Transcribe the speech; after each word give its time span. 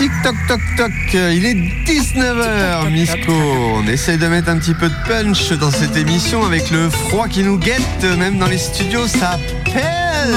Tic 0.00 0.10
toc 0.22 0.34
toc 0.48 0.60
toc, 0.78 0.92
il 1.12 1.44
est 1.44 1.52
19h, 1.52 2.90
Misco. 2.90 3.32
On 3.74 3.86
essaye 3.86 4.16
de 4.16 4.28
mettre 4.28 4.48
un 4.48 4.56
petit 4.56 4.72
peu 4.72 4.88
de 4.88 4.94
punch 5.06 5.52
dans 5.52 5.70
cette 5.70 5.94
émission 5.94 6.42
avec 6.42 6.70
le 6.70 6.88
froid 6.88 7.28
qui 7.28 7.42
nous 7.42 7.58
guette, 7.58 8.04
même 8.16 8.38
dans 8.38 8.46
les 8.46 8.56
studios, 8.56 9.06
ça 9.06 9.38
pèle. 9.66 10.34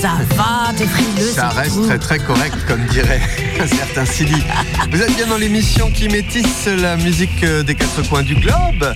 Ça 0.00 0.12
va, 0.34 0.72
t'es 0.74 0.86
frileux. 0.86 1.30
Ça 1.30 1.50
reste 1.50 1.74
tout. 1.74 1.86
très 1.86 1.98
très 1.98 2.18
correct, 2.20 2.56
comme 2.66 2.82
dirait 2.86 3.20
un 3.60 3.66
certain 3.66 4.06
Silly. 4.06 4.42
Vous 4.90 5.02
êtes 5.02 5.14
bien 5.14 5.26
dans 5.26 5.36
l'émission 5.36 5.90
qui 5.90 6.08
métisse 6.08 6.66
la 6.66 6.96
musique 6.96 7.44
euh, 7.44 7.62
des 7.62 7.74
quatre 7.74 8.08
coins 8.08 8.22
du 8.22 8.34
globe. 8.34 8.94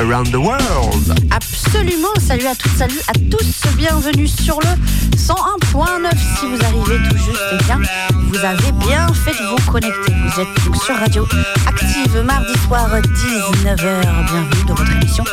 Around 0.00 0.30
the 0.30 0.38
world. 0.38 1.12
Absolument, 1.32 2.14
salut 2.20 2.46
à 2.46 2.54
toutes, 2.54 2.76
salut 2.76 3.00
à 3.08 3.12
tous, 3.14 3.62
bienvenue 3.76 4.28
sur 4.28 4.60
le 4.60 5.16
101.9 5.16 6.10
si 6.38 6.46
vous 6.46 6.64
arrivez 6.64 7.08
tout 7.08 7.16
juste, 7.16 7.40
eh 7.52 7.64
bien, 7.64 7.80
vous 8.12 8.38
avez 8.38 8.72
bien 8.72 9.08
fait 9.12 9.32
de 9.32 9.46
vous 9.48 9.70
connecter. 9.70 10.12
Vous 10.24 10.40
êtes 10.40 10.64
donc 10.64 10.76
sur 10.76 10.94
Radio 10.94 11.26
Active, 11.66 12.22
mardi 12.24 12.56
soir 12.66 12.88
19h, 13.00 13.74
bienvenue 13.74 14.64
dans 14.68 14.74
votre 14.74 14.92
émission 14.92 15.24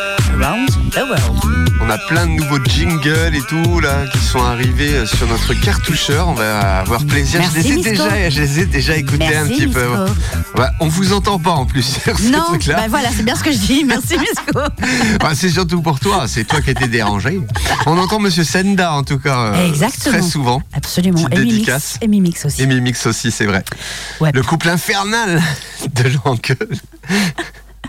Around 0.42 0.70
the 0.92 0.98
World. 0.98 1.72
On 1.82 1.90
a 1.90 1.98
plein 1.98 2.26
de 2.26 2.32
nouveaux 2.32 2.64
jingles 2.66 3.36
et 3.36 3.42
tout 3.42 3.80
là 3.80 4.06
qui 4.12 4.18
sont 4.20 4.44
arrivés 4.44 4.94
euh, 4.96 5.06
sur 5.06 5.28
notre 5.28 5.54
cartoucheur. 5.54 6.28
On 6.28 6.34
va 6.34 6.80
avoir 6.80 7.06
plaisir. 7.06 7.40
Merci, 7.40 7.62
je, 7.62 7.64
les 7.64 7.72
ai 7.72 7.76
Misco. 7.76 7.90
déjà, 7.92 8.30
je 8.30 8.42
les 8.42 8.60
ai 8.60 8.66
déjà 8.66 8.96
écoutés 8.98 9.36
un 9.36 9.48
petit 9.48 9.68
peu. 9.68 9.86
On 10.80 10.88
vous 10.88 11.14
entend 11.14 11.40
pas 11.40 11.52
en 11.52 11.66
plus 11.66 11.84
sur 12.04 12.18
ce 12.18 12.30
Non, 12.30 12.44
truc-là. 12.48 12.76
bah 12.78 12.86
voilà, 12.90 13.10
c'est 13.16 13.24
bien 13.24 13.36
ce 13.36 13.44
que 13.44 13.52
je 13.52 13.58
dis, 13.58 13.84
merci 13.86 14.18
Misco. 14.20 14.60
Ouais, 14.60 15.36
c'est 15.36 15.50
surtout 15.50 15.82
pour 15.82 16.00
toi, 16.00 16.26
c'est 16.28 16.44
toi 16.46 16.62
qui 16.62 16.72
étais 16.72 16.88
dérangé. 16.88 17.40
On 17.86 17.98
entend 17.98 18.20
Monsieur 18.20 18.44
Senda 18.44 18.92
en 18.94 19.04
tout 19.04 19.20
cas 19.20 19.54
euh, 19.54 19.68
Exactement. 19.68 20.18
très 20.18 20.22
souvent. 20.22 20.62
Absolument, 20.74 21.16
Petite 21.24 21.34
et 21.34 21.38
Mimix, 21.38 21.54
dédicace. 21.54 21.98
et 22.02 22.08
Mimix 22.08 22.46
aussi. 22.46 22.62
Et 22.62 22.66
Mimix 22.66 23.06
aussi, 23.06 23.32
c'est 23.32 23.46
vrai. 23.46 23.64
Ouais. 24.20 24.32
Le 24.34 24.44
couple 24.44 24.70
infernal 24.70 25.42
de 25.94 26.10
Jean. 26.10 26.36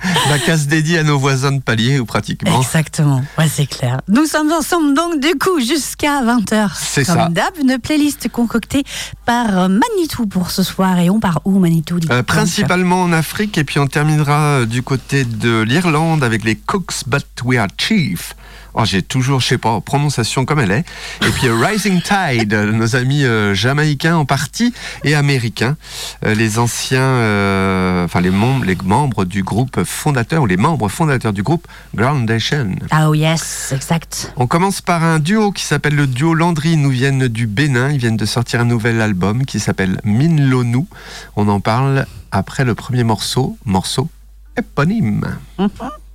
La 0.29 0.39
casse 0.39 0.67
dédiée 0.67 0.99
à 0.99 1.03
nos 1.03 1.19
voisins 1.19 1.53
de 1.53 1.61
palier 1.61 1.99
ou 1.99 2.07
pratiquement. 2.07 2.61
Exactement, 2.61 3.23
ouais, 3.39 3.49
c'est 3.49 3.67
clair. 3.67 4.01
Nous 4.09 4.27
sommes 4.27 4.53
ensemble 4.53 4.95
donc 4.95 5.21
du 5.21 5.35
coup 5.39 5.61
jusqu'à 5.61 6.23
20h. 6.23 6.71
C'est 6.77 7.05
Comme 7.05 7.15
ça. 7.17 7.29
d'hab, 7.31 7.53
une 7.61 7.79
playlist 7.79 8.29
concoctée 8.31 8.85
par 9.25 9.59
euh, 9.59 9.69
Manitou 9.69 10.27
pour 10.27 10.51
ce 10.51 10.63
soir. 10.63 10.99
Et 10.99 11.11
on 11.11 11.21
part 11.21 11.41
où 11.45 11.59
Manitou 11.59 11.99
Euh, 12.11 12.23
principalement 12.23 13.03
en 13.03 13.13
Afrique 13.13 13.59
et 13.59 13.65
puis 13.65 13.79
on 13.79 13.87
terminera 13.87 14.61
euh, 14.61 14.67
du 14.67 14.83
côté 14.83 15.25
de 15.25 15.63
l'Irlande 15.63 16.23
avec 16.25 16.45
les 16.45 16.57
Cooks 16.57 17.07
But 17.07 17.27
We 17.45 17.59
Are 17.59 17.69
Chief. 17.79 18.35
Oh, 18.79 18.85
j'ai 18.85 19.01
toujours, 19.01 19.41
je 19.41 19.47
sais 19.47 19.59
pas, 19.59 19.81
prononciation 19.81 20.45
comme 20.45 20.61
elle 20.61 20.71
est. 20.71 20.85
Et 21.27 21.31
puis 21.31 21.49
euh, 21.49 21.55
Rising 21.57 22.03
Tide, 22.03 22.53
nos 22.75 22.95
amis 22.95 23.25
euh, 23.25 23.55
jamaïcains 23.55 24.17
en 24.17 24.27
partie 24.27 24.75
et 25.03 25.15
américains, 25.15 25.77
Euh, 26.25 26.35
les 26.35 26.59
anciens, 26.59 27.01
euh, 27.01 28.05
enfin 28.05 28.21
les 28.21 28.31
membres, 28.31 28.65
les 28.67 28.77
membres 28.85 29.25
du 29.25 29.43
groupe 29.43 29.83
fondateur 29.85 30.43
ou 30.43 30.47
les 30.47 30.57
membres 30.59 30.89
fondateurs 30.91 31.33
du 31.33 31.43
groupe 31.43 31.67
Groundation. 31.95 32.77
Ah 32.91 33.09
oh 33.09 33.15
yes, 33.15 33.73
exact. 33.75 34.33
On 34.37 34.47
commence 34.47 34.83
par 34.83 35.03
un 35.05 35.19
duo 35.21 35.53
qui 35.53 35.65
s'appelle 35.65 35.95
le 35.95 36.07
duo 36.07 36.35
Landry. 36.35 36.73
Ils 36.73 36.83
nous 36.83 36.91
viennent 36.91 37.29
du 37.29 37.47
Bénin. 37.47 37.91
Ils 37.91 37.99
viennent 37.99 38.17
de 38.19 38.27
sortir 38.27 38.61
un 38.61 38.65
nouvel 38.67 39.01
album 39.01 39.45
qui 39.47 39.59
s'appelle 39.59 40.01
Minlonou. 40.05 40.87
On 41.37 41.49
en 41.49 41.61
parle 41.61 42.07
après 42.31 42.65
le 42.65 42.75
premier 42.75 43.05
morceau, 43.05 43.57
morceau 43.65 44.09
éponyme. 44.59 45.37
au 45.59 45.63
lever 45.65 46.06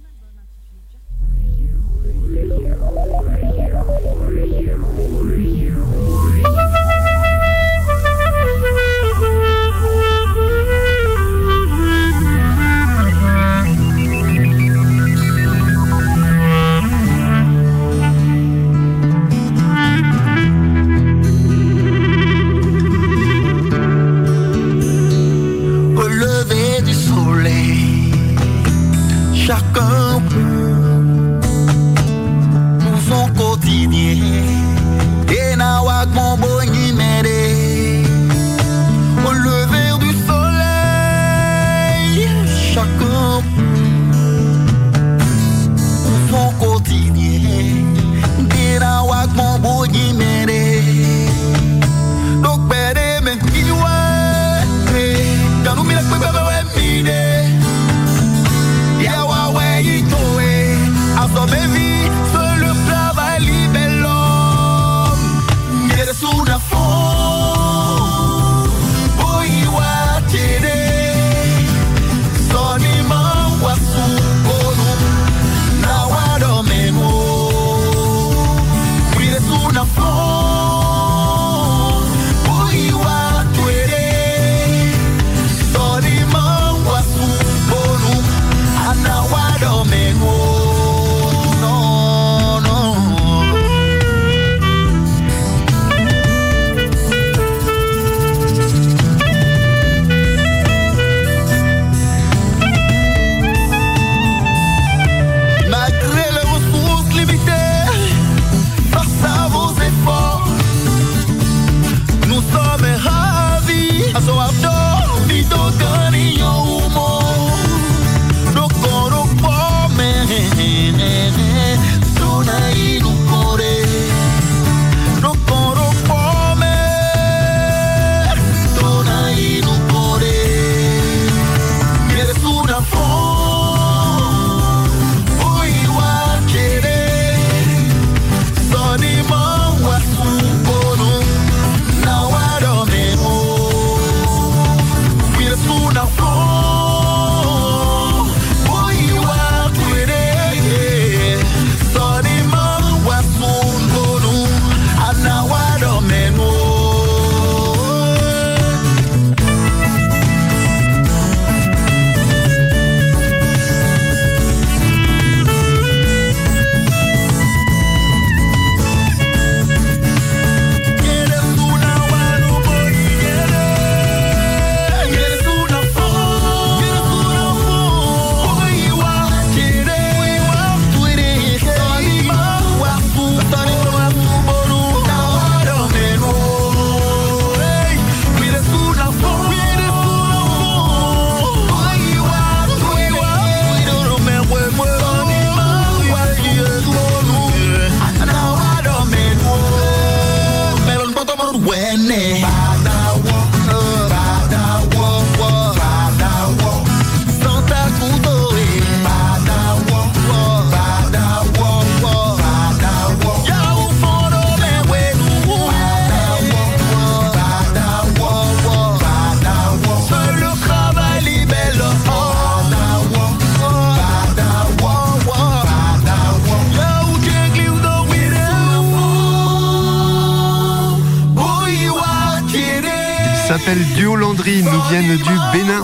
s'appelle 233.61 233.85
Duo 233.93 234.15
Landry, 234.15 234.63
nous 234.63 234.81
viennent 234.89 235.17
du 235.17 235.23
Bénin. 235.53 235.83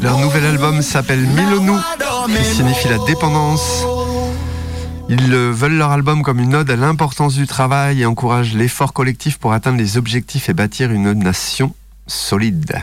Leur 0.00 0.18
nouvel 0.18 0.44
album 0.44 0.82
s'appelle 0.82 1.18
Milonou, 1.18 1.76
qui 2.28 2.44
signifie 2.44 2.88
la 2.88 2.98
dépendance. 2.98 3.84
Ils 5.08 5.34
veulent 5.34 5.78
leur 5.78 5.90
album 5.90 6.22
comme 6.22 6.38
une 6.38 6.54
ode 6.54 6.70
à 6.70 6.76
l'importance 6.76 7.34
du 7.34 7.48
travail 7.48 8.02
et 8.02 8.06
encouragent 8.06 8.54
l'effort 8.54 8.92
collectif 8.92 9.38
pour 9.38 9.52
atteindre 9.52 9.78
les 9.78 9.96
objectifs 9.96 10.48
et 10.48 10.52
bâtir 10.52 10.92
une 10.92 11.12
nation 11.12 11.74
solide 12.06 12.80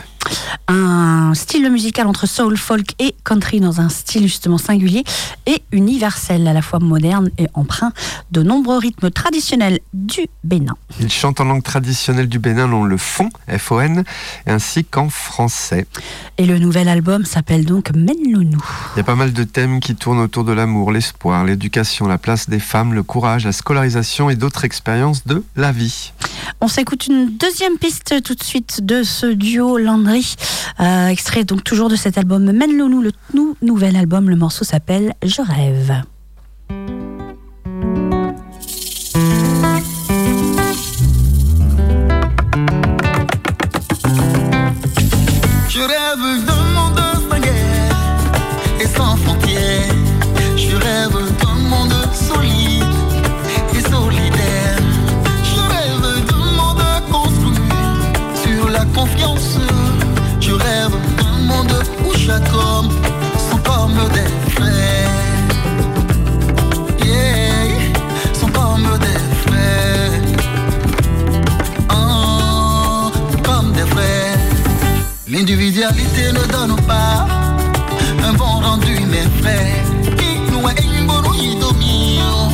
un 0.70 1.34
style 1.34 1.68
musical 1.70 2.06
entre 2.06 2.26
soul, 2.26 2.56
folk 2.56 2.94
et 2.98 3.14
country 3.24 3.60
dans 3.60 3.80
un 3.80 3.88
style 3.88 4.22
justement 4.22 4.58
singulier 4.58 5.04
et 5.46 5.62
universel, 5.72 6.46
à 6.46 6.52
la 6.52 6.62
fois 6.62 6.78
moderne 6.78 7.30
et 7.38 7.46
emprunt 7.54 7.92
de 8.30 8.42
nombreux 8.42 8.78
rythmes 8.78 9.10
traditionnels 9.10 9.80
du 9.92 10.26
Bénin. 10.44 10.76
Il 11.00 11.10
chante 11.10 11.40
en 11.40 11.44
langue 11.44 11.62
traditionnelle 11.62 12.28
du 12.28 12.38
Bénin, 12.38 12.68
dont 12.68 12.84
le 12.84 12.96
fon, 12.96 13.30
F-O-N, 13.48 14.04
ainsi 14.46 14.84
qu'en 14.84 15.08
français. 15.08 15.86
Et 16.38 16.46
le 16.46 16.58
nouvel 16.58 16.88
album 16.88 17.24
s'appelle 17.24 17.64
donc 17.64 17.90
Mène-le-nous. 17.94 18.64
Il 18.94 18.98
y 18.98 19.00
a 19.00 19.04
pas 19.04 19.16
mal 19.16 19.32
de 19.32 19.44
thèmes 19.44 19.80
qui 19.80 19.96
tournent 19.96 20.20
autour 20.20 20.44
de 20.44 20.52
l'amour, 20.52 20.92
l'espoir, 20.92 21.44
l'éducation, 21.44 22.06
la 22.06 22.18
place 22.18 22.48
des 22.48 22.60
femmes, 22.60 22.94
le 22.94 23.02
courage, 23.02 23.44
la 23.44 23.52
scolarisation 23.52 24.30
et 24.30 24.36
d'autres 24.36 24.64
expériences 24.64 25.26
de 25.26 25.44
la 25.56 25.72
vie. 25.72 26.12
On 26.60 26.68
s'écoute 26.68 27.06
une 27.06 27.36
deuxième 27.36 27.78
piste 27.78 28.22
tout 28.22 28.34
de 28.34 28.42
suite 28.42 28.84
de 28.84 29.02
ce 29.02 29.26
duo 29.26 29.78
Landry. 29.78 30.36
Euh, 30.80 31.08
extrait 31.08 31.44
donc 31.44 31.64
toujours 31.64 31.88
de 31.88 31.96
cet 31.96 32.18
album 32.18 32.50
Mène-le-nous, 32.50 33.02
le 33.02 33.12
tout 33.32 33.56
nouvel 33.62 33.96
album. 33.96 34.30
Le 34.30 34.36
morceau 34.36 34.64
s'appelle 34.64 35.14
Je 35.24 35.42
rêve. 35.42 36.02
Je 45.68 45.80
rêve 45.80 46.44
d'un 46.46 46.64
monde 46.74 47.00
sans 47.28 47.40
guerre 47.40 47.96
et 48.80 48.86
sans 48.86 49.16
frontières. 49.16 49.94
Je 50.56 50.76
rêve 50.76 51.18
d'un 51.40 51.54
monde 51.68 51.94
solide 52.12 52.84
et 53.74 53.80
solidaire. 53.80 54.78
Je 55.44 55.60
rêve 55.60 56.26
d'un 56.26 56.52
monde 56.58 56.82
construit 57.10 57.54
sur 58.42 58.68
la 58.68 58.84
confiance. 58.86 59.59
Monde 61.50 61.82
où 62.06 62.12
chaque 62.16 62.52
homme 62.54 62.90
comme 63.64 63.98
des 64.14 64.30
frères. 64.52 65.10
Yeah, 67.04 67.78
comme 68.52 68.98
des 68.98 69.20
frères. 69.44 70.22
Oh, 71.92 73.10
comme 73.42 73.72
des 73.72 73.86
frères. 73.94 74.38
L'individualité 75.28 76.32
ne 76.32 76.44
donne 76.52 76.76
pas 76.86 77.26
un 78.26 78.32
bon 78.34 78.60
rendu, 78.60 78.94
mes 79.06 79.28
frères. 79.42 79.84
Idomio, 81.40 82.50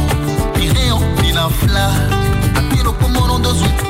pireo, 0.55 0.99
pinafla, 1.21 1.87
apiro 2.55 2.93
pomono 2.93 3.39
do 3.39 3.53
supiri, 3.55 3.86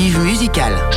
l'alternative 0.00 0.18
musicale. 0.22 0.89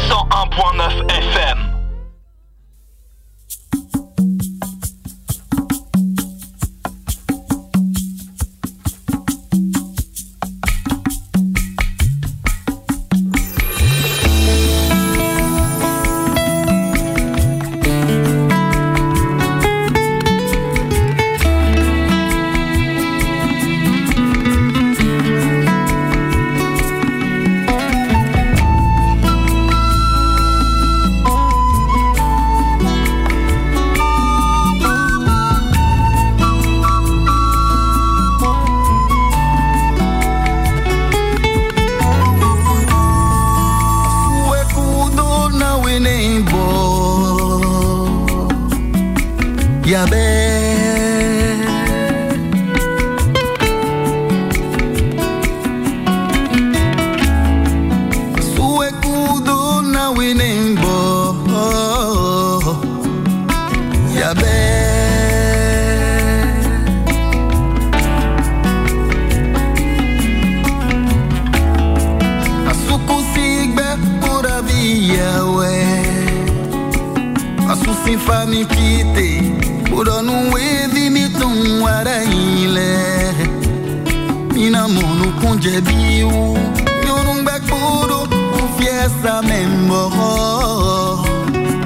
je 85.61 85.81
bi 85.81 86.23
ou 86.23 86.57
Nyoun 87.05 87.41
mbek 87.41 87.63
boudou 87.69 88.27
ou 88.53 88.67
fye 88.77 89.09
sa 89.21 89.41
men 89.41 89.87
moro 89.87 91.25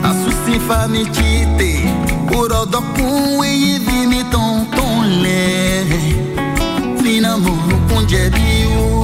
Asu 0.03 0.31
si 0.45 0.59
fami 0.67 1.03
chite 1.15 1.71
Uro 2.31 2.65
doku 2.65 3.39
we 3.39 3.79
mi 4.07 4.23
ton 4.31 4.65
ton 4.75 5.03
le 5.23 5.41
Fina 7.01 7.37
mou 7.37 7.57
bi 8.35 8.65
ou 8.77 8.96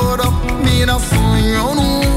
I'm 0.00 0.64
me 0.64 0.82
in 0.82 0.88
a 0.88 0.98
fire, 0.98 2.07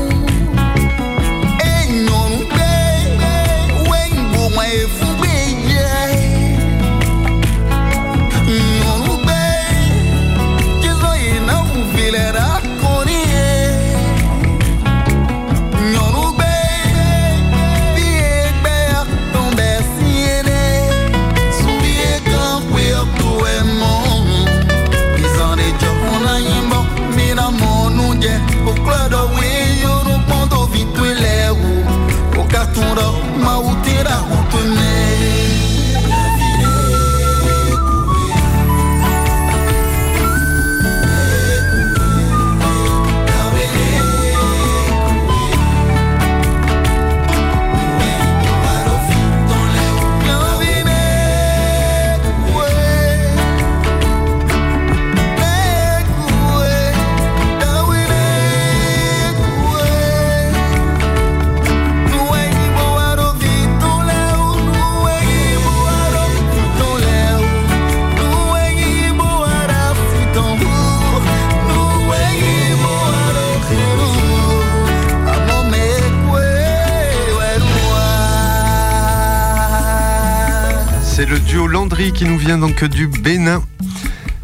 donc 82.61 82.83
du 82.83 83.07
Bénin. 83.07 83.63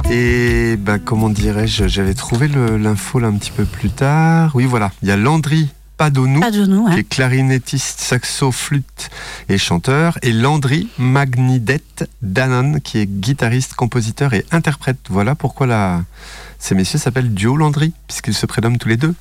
Et 0.09 0.75
ben, 0.75 0.97
comment 0.97 1.29
dirais-je, 1.29 1.87
j'avais 1.87 2.15
trouvé 2.15 2.47
l'info 2.47 3.19
là 3.19 3.27
un 3.27 3.33
petit 3.33 3.51
peu 3.51 3.63
plus 3.63 3.91
tard. 3.91 4.51
Oui, 4.55 4.65
voilà, 4.65 4.91
il 5.03 5.07
y 5.07 5.11
a 5.11 5.17
Landry 5.17 5.69
Padonou, 5.97 6.41
nous, 6.67 6.89
qui 6.89 6.99
est 6.99 7.07
clarinettiste, 7.07 7.99
saxo, 7.99 8.51
flûte 8.51 9.11
et 9.49 9.59
chanteur, 9.59 10.17
et 10.23 10.31
Landry 10.31 10.89
Magnidette 10.97 12.09
Danon, 12.23 12.79
qui 12.79 12.97
est 12.97 13.05
guitariste, 13.05 13.75
compositeur 13.75 14.33
et 14.33 14.45
interprète. 14.51 14.97
Voilà 15.09 15.35
pourquoi 15.35 15.67
la... 15.67 16.03
ces 16.57 16.73
messieurs 16.73 16.97
s'appellent 16.97 17.35
Duo 17.35 17.55
Landry, 17.55 17.93
puisqu'ils 18.07 18.33
se 18.33 18.47
prénomment 18.47 18.77
tous 18.77 18.89
les 18.89 18.97
deux. 18.97 19.13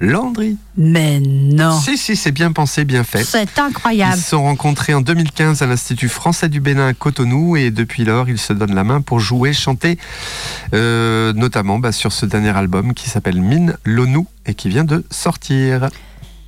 Landry. 0.00 0.56
Mais 0.78 1.20
non. 1.20 1.78
Si, 1.78 1.98
si, 1.98 2.16
c'est 2.16 2.32
bien 2.32 2.52
pensé, 2.52 2.84
bien 2.84 3.04
fait. 3.04 3.22
C'est 3.22 3.42
Ils 3.56 3.60
incroyable. 3.60 4.16
se 4.16 4.30
sont 4.30 4.42
rencontrés 4.42 4.94
en 4.94 5.02
2015 5.02 5.60
à 5.62 5.66
l'Institut 5.66 6.08
français 6.08 6.48
du 6.48 6.60
Bénin 6.60 6.86
à 6.88 6.94
Cotonou 6.94 7.56
et 7.56 7.70
depuis 7.70 8.04
lors, 8.04 8.28
ils 8.28 8.38
se 8.38 8.52
donnent 8.54 8.74
la 8.74 8.84
main 8.84 9.02
pour 9.02 9.20
jouer, 9.20 9.52
chanter, 9.52 9.98
euh, 10.74 11.32
notamment 11.34 11.78
bah, 11.78 11.92
sur 11.92 12.12
ce 12.12 12.24
dernier 12.24 12.56
album 12.56 12.94
qui 12.94 13.10
s'appelle 13.10 13.40
Mine 13.42 13.76
Lonou 13.84 14.26
et 14.46 14.54
qui 14.54 14.70
vient 14.70 14.84
de 14.84 15.04
sortir. 15.10 15.88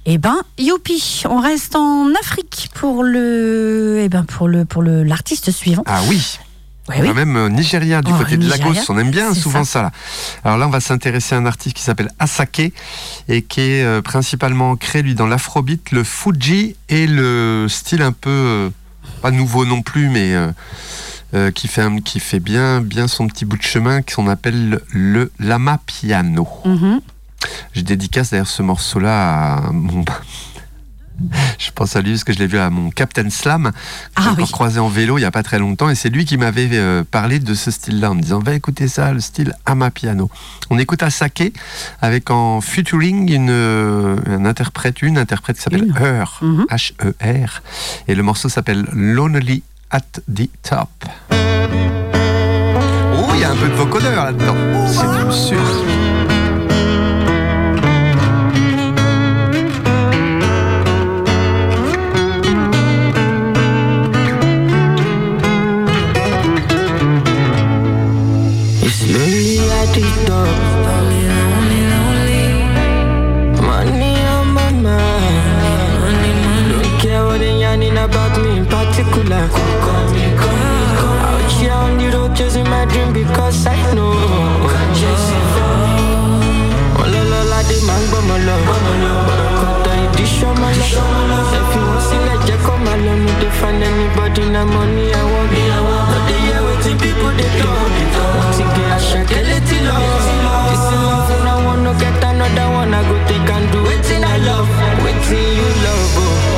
Eh 0.07 0.19
ben, 0.19 0.39
youpi, 0.59 1.23
on 1.29 1.39
reste 1.39 1.77
en 1.77 2.09
Afrique 2.21 2.71
pour 2.75 3.05
le, 3.05 4.01
eh 4.03 4.09
ben 4.09 4.25
pour 4.25 4.49
le, 4.49 4.65
pour 4.65 4.83
le 4.83 5.05
l'artiste 5.05 5.51
suivant. 5.53 5.85
Ah 5.87 6.01
oui, 6.09 6.39
Ouais, 6.93 6.99
on 6.99 7.01
oui. 7.03 7.09
va 7.09 7.15
même 7.15 7.37
euh, 7.37 7.49
Nigeria, 7.49 8.03
du 8.03 8.11
Oh, 8.13 8.19
côté 8.19 8.37
de 8.37 8.49
Lagos, 8.49 8.75
on 8.89 8.99
aime 8.99 9.11
bien 9.11 9.35
souvent 9.35 9.65
ça. 9.65 9.73
ça. 9.73 9.83
là. 9.83 9.93
Alors 10.45 10.59
là, 10.59 10.67
on 10.67 10.71
va 10.71 10.81
s'intéresser 10.81 11.35
à 11.35 11.39
un 11.39 11.47
artiste 11.47 11.77
qui 11.77 11.83
s'appelle 11.83 12.11
Asake 12.19 12.73
et 13.29 13.43
qui 13.43 13.61
est 13.61 13.83
euh, 13.85 14.03
principalement 14.03 14.71
ancré, 14.71 15.03
lui, 15.03 15.15
dans 15.15 15.27
l'afrobeat, 15.27 15.91
le 15.91 16.05
Fuji 16.05 16.77
et 16.89 17.07
le 17.07 17.67
style 17.69 18.03
un 18.03 18.13
peu, 18.13 18.31
euh, 18.31 18.71
pas 19.23 19.31
nouveau 19.31 19.65
non 19.65 19.83
plus, 19.83 20.09
mais... 20.09 20.35
euh, 20.35 21.51
qui 21.55 21.67
fait, 21.67 21.81
un- 21.81 22.01
qui 22.01 22.21
fait 22.21 22.41
bien, 22.41 22.83
bien 22.83 23.09
son 23.09 23.27
petit 23.27 23.47
bout 23.47 23.57
de 23.57 23.63
chemin, 23.63 24.03
qu'on 24.03 24.29
appelle 24.29 24.81
le 24.91 25.33
lama 25.41 25.79
piano. 25.87 26.47
Mhm. 26.67 27.01
Je 27.75 27.81
dédicace 27.81 28.31
d'ailleurs 28.31 28.47
ce 28.49 28.61
morceau-là 28.63 29.55
à 29.55 29.73
mon. 29.73 30.05
Je 31.59 31.71
pense 31.75 31.97
à 31.97 32.00
lui 32.02 32.11
parce 32.12 32.25
que 32.25 32.33
je 32.33 32.38
l'ai 32.38 32.47
vu 32.47 32.59
à 32.59 32.71
mon 32.71 32.91
Captain 32.91 33.29
Slam, 33.31 33.71
que 34.14 34.23
j'ai 34.23 34.29
Ah 34.29 34.35
oui. 34.37 34.50
croisé 34.50 34.79
en 34.81 34.88
vélo 34.88 35.19
il 35.19 35.21
n'y 35.23 35.26
a 35.26 35.31
pas 35.31 35.43
très 35.43 35.59
longtemps, 35.59 35.88
et 35.91 35.95
c'est 35.95 36.09
lui 36.11 36.25
qui 36.25 36.37
m'avait 36.37 36.69
euh, 36.73 37.05
parlé 37.11 37.38
de 37.38 37.55
ce 37.55 37.71
style-là 37.71 38.11
en 38.11 38.14
me 38.14 38.23
disant 38.23 38.38
va 38.41 38.55
écouter 38.55 38.88
ça, 38.88 39.12
le 39.12 39.21
style 39.21 39.55
Amapiano. 39.67 40.31
On 40.71 40.79
écoute 40.79 41.02
Asake 41.02 41.52
avec 42.00 42.31
en 42.31 42.61
featuring 42.61 43.33
une, 43.33 43.49
euh, 43.50 44.17
un 44.26 44.45
interprète, 44.45 45.02
une 45.02 45.19
interprète 45.19 45.57
qui 45.57 45.62
s'appelle 45.62 45.85
Une. 45.85 45.97
Heur, 45.99 46.38
Mhm. 46.43 46.67
H-E-R, 46.71 47.62
et 48.09 48.14
le 48.14 48.23
morceau 48.23 48.49
s'appelle 48.49 48.87
Lonely 48.93 49.62
at 49.91 50.00
the 50.35 50.49
Top. 50.62 50.88
Oh, 53.14 53.31
il 53.35 53.41
y 53.41 53.45
a 53.45 53.50
un 53.50 53.57
peu 53.57 53.69
de 53.69 53.75
vocodeur 53.75 54.25
là-dedans, 54.25 54.57
c'est 54.88 55.33
sûr. 55.33 55.59
It's 69.05 69.11
lonely 69.11 69.59
at 69.59 69.91
the 69.99 70.03
top. 70.31 70.47
Lonely, 70.87 71.27
lonely, 71.27 71.81
lonely. 71.91 72.43
Money 73.67 74.15
on 74.31 74.47
my 74.55 74.71
mind. 74.71 75.95
Money, 76.03 76.33
money. 76.47 76.71
Don't 76.71 77.01
care 77.03 77.25
what 77.27 77.39
they 77.41 77.59
yarning 77.59 77.99
about 77.99 78.41
me 78.41 78.59
in 78.59 78.67
particular. 78.67 79.51
Out 81.19 81.51
here 81.51 81.73
on 81.73 81.99
the 81.99 82.17
road 82.17 82.37
chasing 82.37 82.63
my 82.71 82.85
dream 82.85 83.13
because 83.13 83.67
I 83.67 83.75
know. 83.95 84.15
Oh 86.95 87.07
la 87.13 87.23
la 87.27 87.41
la, 87.51 87.59
they 87.67 87.81
man 87.83 88.03
gbọ́ 88.07 88.21
mọ 88.29 88.37
lọ. 88.47 88.57
Bọ̀dọ̀ 89.27 89.51
kọ́tà 89.61 89.93
ìdí 90.05 90.25
sọ́mọ 90.37 90.69
lọ. 90.79 90.87
find 93.61 93.83
anybody 93.83 94.45
na 94.51 94.65
money 94.65 95.13
I 95.13 95.23
want. 95.33 95.49
Me 95.53 95.63
I 95.71 95.81
want. 95.87 96.07
But 96.11 96.23
they 96.29 96.39
hear 96.47 96.61
wetin 96.67 96.97
people 97.03 97.33
they 97.39 97.51
talk. 97.61 98.12
Another 102.45 102.73
one. 102.75 102.95
I 102.95 103.03
go 103.09 103.17
take 103.27 103.51
and 103.51 103.73
do 103.73 103.79
wetin 103.83 104.25
I 104.25 104.37
love. 104.39 104.69
Wetin 105.05 105.57
you 105.57 105.69
love, 105.85 106.19
oh. 106.19 106.52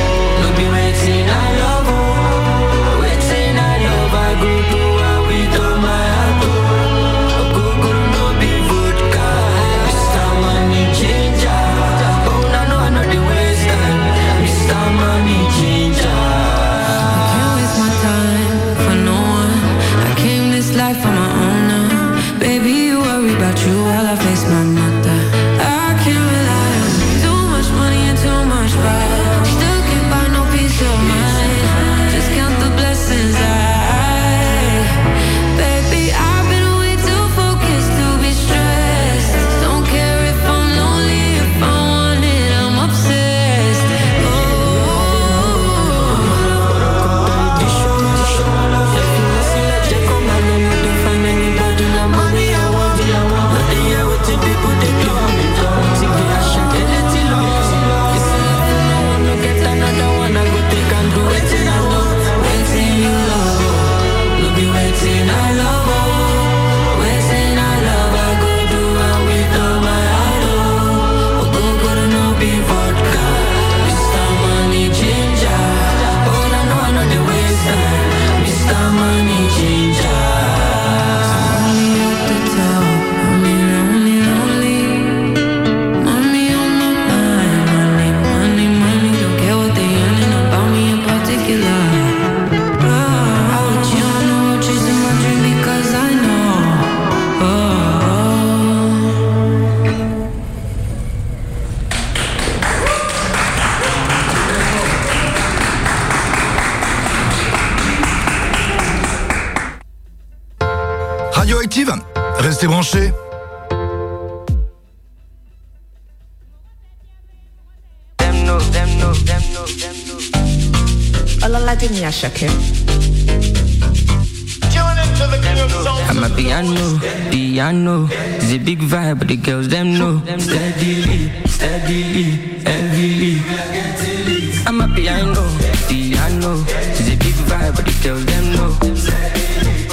But 138.05 138.13
girls 138.13 138.25
them 138.25 138.53
know. 138.53 139.85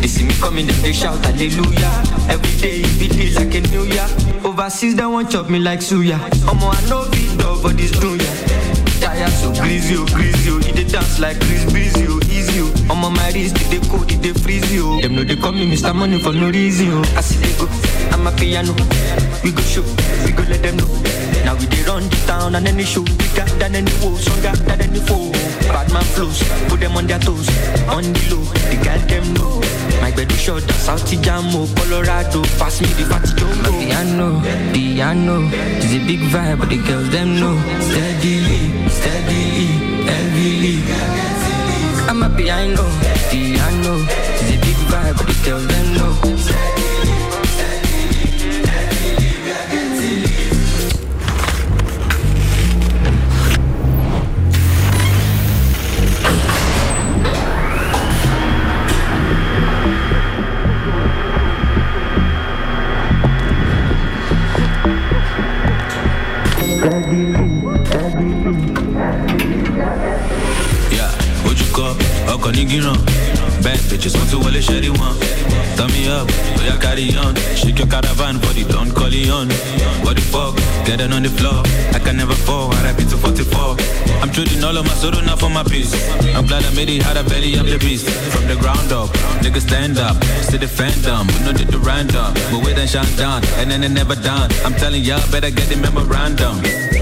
They 0.00 0.08
see 0.08 0.24
me 0.24 0.34
coming, 0.34 0.66
then 0.66 0.80
they 0.82 0.92
shout 0.92 1.24
hallelujah. 1.24 1.92
Every 2.28 2.52
day 2.60 2.80
it 2.84 2.98
be 2.98 3.32
like 3.34 3.54
a 3.54 3.60
new 3.72 3.84
year. 3.84 4.06
Overseas 4.44 4.96
they 4.96 5.06
want 5.06 5.30
chop 5.30 5.48
me 5.48 5.58
like 5.58 5.80
suya. 5.80 6.18
Omo 6.50 6.68
I 6.72 6.88
know 6.88 7.08
big 7.10 7.38
dog 7.38 7.62
for 7.62 7.70
this 7.72 7.92
dunya. 7.92 8.28
Tire 9.00 9.28
so 9.30 9.52
greasy, 9.60 9.96
oh 9.96 10.06
greasy, 10.06 10.50
oh. 10.50 10.58
It 10.58 10.76
dey 10.76 10.84
dance 10.84 11.18
like 11.20 11.38
Chris 11.40 11.64
Breezy, 11.72 12.06
oh 12.08 12.20
easy, 12.28 12.60
oh. 12.60 12.92
Omo 12.92 13.14
my 13.14 13.30
wrist 13.32 13.56
it 13.60 13.70
dey 13.70 13.88
cold, 13.88 14.10
it 14.10 14.20
dey 14.22 14.32
freeze, 14.32 14.64
oh. 14.82 15.00
Them 15.00 15.14
know 15.16 15.24
they 15.24 15.36
call 15.36 15.52
me 15.52 15.70
Mr. 15.70 15.94
Money 15.94 16.18
for 16.18 16.32
no 16.32 16.50
reason, 16.50 16.88
oh. 16.92 17.00
I 17.16 17.20
see 17.22 17.38
they 17.40 17.56
go, 17.58 17.66
I'm 18.12 18.26
a 18.26 18.32
piano. 18.32 18.74
We 19.42 19.52
go 19.52 19.62
show, 19.62 19.82
we 20.26 20.32
go 20.32 20.42
let 20.44 20.62
them 20.62 20.76
know. 20.76 21.23
Now 21.54 21.60
we 21.60 21.66
dey 21.66 21.84
run 21.84 22.02
the 22.10 22.16
town 22.26 22.54
and 22.56 22.66
any 22.66 22.82
show 22.82 23.04
bigger 23.04 23.46
than 23.62 23.76
any 23.76 23.92
woe, 24.02 24.16
stronger 24.16 24.56
than 24.66 24.80
any 24.80 24.98
foe. 24.98 25.30
Bad 25.70 25.86
man 25.92 26.02
flows, 26.02 26.42
put 26.68 26.80
them 26.80 26.96
on 26.96 27.06
their 27.06 27.20
toes, 27.20 27.46
on 27.86 28.02
the 28.02 28.22
low. 28.30 28.42
The 28.70 28.78
girl 28.82 29.02
them 29.06 29.34
know. 29.34 29.60
My 30.02 30.10
bed 30.10 30.32
is 30.32 30.40
short, 30.40 30.64
South 30.82 31.06
Jamo, 31.06 31.62
oh, 31.62 31.74
Colorado. 31.76 32.42
Pass 32.58 32.80
me 32.80 32.88
the 32.98 33.04
fatty 33.06 33.30
jumbo. 33.38 33.70
Piano, 33.70 34.42
piano. 34.74 35.48
It's 35.78 35.94
a 35.94 36.00
big 36.04 36.22
vibe, 36.34 36.58
but 36.58 36.70
the 36.70 36.78
girls 36.78 37.08
them 37.10 37.38
know. 37.38 37.54
Steadily, 37.86 38.88
steadily, 38.90 39.70
heavily. 40.10 40.76
I'm 42.10 42.20
a 42.24 42.30
piano, 42.36 42.82
piano. 43.30 43.94
It's 44.42 44.50
a 44.50 44.58
big 44.58 44.78
vibe, 44.90 45.16
but 45.18 45.26
the 45.28 45.36
girls 45.46 45.66
them 45.68 45.94
know. 45.94 46.73
you 72.68 72.80
know. 72.80 72.94
Bad 73.62 73.78
bitches, 73.90 74.16
want 74.16 74.30
to 74.30 74.36
all 74.36 74.42
the 74.44 74.60
shitty 74.60 74.96
one. 74.98 75.43
Turn 75.76 75.90
me 75.92 76.08
up, 76.08 76.28
oya 76.60 76.78
carry 76.78 77.16
on. 77.16 77.34
Shake 77.56 77.78
your 77.78 77.88
caravan 77.88 78.38
for 78.38 78.52
the 78.54 78.64
Don 78.64 78.90
Corleone. 78.92 79.50
What 80.04 80.16
the 80.16 80.22
fuck? 80.22 80.54
Get 80.86 80.98
down 80.98 81.12
on 81.12 81.22
the 81.22 81.30
floor. 81.30 81.62
I 81.92 81.98
can 81.98 82.16
never 82.16 82.34
fall. 82.34 82.70
RIP 82.84 83.08
to 83.10 83.16
44. 83.16 83.76
I'm 84.22 84.30
trading 84.30 84.62
all 84.62 84.76
of 84.76 84.84
my 84.84 84.94
sorrow 84.94 85.20
now 85.20 85.36
for 85.36 85.50
my 85.50 85.62
peace. 85.64 85.92
I'm 86.34 86.46
glad 86.46 86.64
I 86.64 86.72
made 86.74 86.88
it. 86.88 87.02
Had 87.02 87.16
a 87.16 87.24
belly, 87.24 87.58
I'm 87.58 87.66
the 87.66 87.78
beast. 87.78 88.08
From 88.32 88.46
the 88.46 88.56
ground 88.56 88.92
up, 88.92 89.10
niggas 89.42 89.66
stand 89.66 89.98
up. 89.98 90.16
See 90.48 90.58
defend 90.58 90.94
them. 91.04 91.26
We 91.26 91.38
know 91.44 91.52
did 91.52 91.68
the 91.68 91.78
random. 91.78 92.32
But 92.50 92.64
we 92.64 92.72
then 92.72 92.86
shine 92.86 93.14
down. 93.16 93.42
And 93.58 93.70
then 93.70 93.82
it 93.82 93.90
never 93.90 94.14
done. 94.14 94.50
I'm 94.64 94.74
telling 94.74 95.02
y'all, 95.02 95.20
better 95.30 95.50
get 95.50 95.68
the 95.68 95.76
memorandum. 95.76 96.56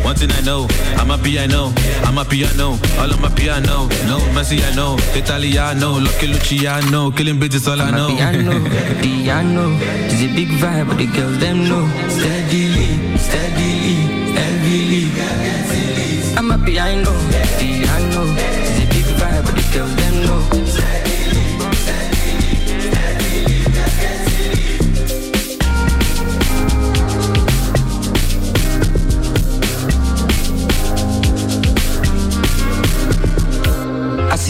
One 0.04 0.16
thing 0.16 0.32
I 0.32 0.40
know, 0.40 0.66
I'm 0.98 1.10
a 1.10 1.18
piano. 1.18 1.72
I'm 2.04 2.18
a 2.18 2.24
piano. 2.24 2.78
All 2.98 3.10
of 3.10 3.20
my 3.20 3.30
piano. 3.30 3.86
No 4.10 4.18
Messi, 4.34 4.58
I 4.62 4.74
know. 4.74 4.96
Italiano. 5.14 5.98
Lucky 6.00 6.26
Luciano. 6.26 7.10
Killing 7.12 7.38
bitches, 7.38 7.68
all 7.68 7.80
I 7.80 7.90
know. 7.90 8.10
piano. 9.00 9.76
It's 10.10 10.22
a 10.22 10.28
big 10.34 10.48
vibe, 10.60 10.88
but 10.88 10.98
the 10.98 11.06
girls 11.06 11.38
them 11.38 11.68
know. 11.68 11.86
Steadily, 12.08 13.16
steadily, 13.16 13.96
heavily. 14.36 15.04
I'm 16.36 16.50
a 16.50 16.58
piano, 16.58 17.12
piano. 17.58 18.22
It's 18.66 18.78
a 18.82 18.86
big 18.92 19.08
vibe, 19.18 19.44
but 19.44 19.54
the 19.54 19.64
girls 19.72 19.94
them 19.96 20.26
know. 20.26 21.21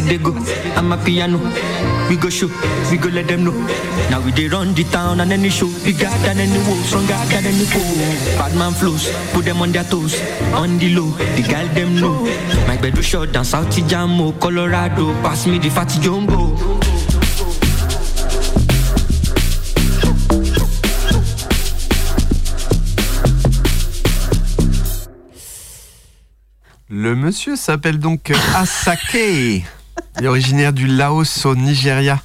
They 0.09 0.19
go, 0.19 0.33
I'm 0.77 0.93
a 0.93 0.97
piano. 1.05 1.39
We 2.09 2.17
go 2.17 2.29
show, 2.29 2.49
we 2.91 2.99
go 2.99 3.09
let 3.09 3.29
them 3.29 3.45
know. 3.45 3.53
Now 4.11 4.21
we 4.21 4.33
dey 4.33 4.49
run 4.49 4.75
the 4.75 4.85
town 4.85 5.21
and 5.21 5.33
any 5.33 5.49
show 5.49 5.69
bigger 5.85 6.11
than 6.25 6.39
any 6.39 6.59
woe, 6.69 6.81
stronger 6.85 7.17
than 7.31 7.47
any 7.47 7.65
foe. 7.65 8.37
Bad 8.39 8.55
man 8.57 8.73
flows, 8.73 9.11
put 9.33 9.45
them 9.45 9.63
on 9.63 9.73
their 9.73 9.85
toes, 9.85 10.21
on 10.55 10.79
the 10.79 10.95
low. 10.95 11.11
The 11.37 11.43
girl 11.43 11.67
them 11.75 11.97
know. 12.01 12.25
My 12.67 12.77
bedroom 12.77 13.03
shot 13.03 13.33
down 13.33 13.45
South 13.45 13.69
Jamo, 13.89 14.39
Colorado. 14.41 15.13
Pass 15.23 15.47
me 15.47 15.59
the 15.59 15.71
fatty 15.71 16.01
jumbo. 16.01 16.57
Le 26.89 27.15
monsieur 27.15 27.57
s'appelle 27.57 27.99
donc 27.99 28.31
Asake. 28.55 29.65
Il 30.19 30.27
est 30.27 30.29
originaire 30.29 30.73
du 30.73 30.87
Laos 30.87 31.47
au 31.47 31.57
Nigeria. 31.57 32.21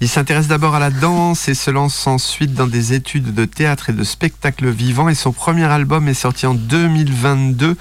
Il 0.00 0.08
s'intéresse 0.08 0.46
d'abord 0.46 0.76
à 0.76 0.78
la 0.78 0.90
danse 0.90 1.48
et 1.48 1.54
se 1.54 1.70
lance 1.70 2.06
ensuite 2.06 2.54
dans 2.54 2.68
des 2.68 2.92
études 2.92 3.34
de 3.34 3.44
théâtre 3.44 3.90
et 3.90 3.92
de 3.92 4.04
spectacle 4.04 4.70
vivant. 4.70 5.08
Et 5.08 5.14
son 5.14 5.32
premier 5.32 5.64
album 5.64 6.08
est 6.08 6.14
sorti 6.14 6.46
en 6.46 6.54
2022. 6.54 7.76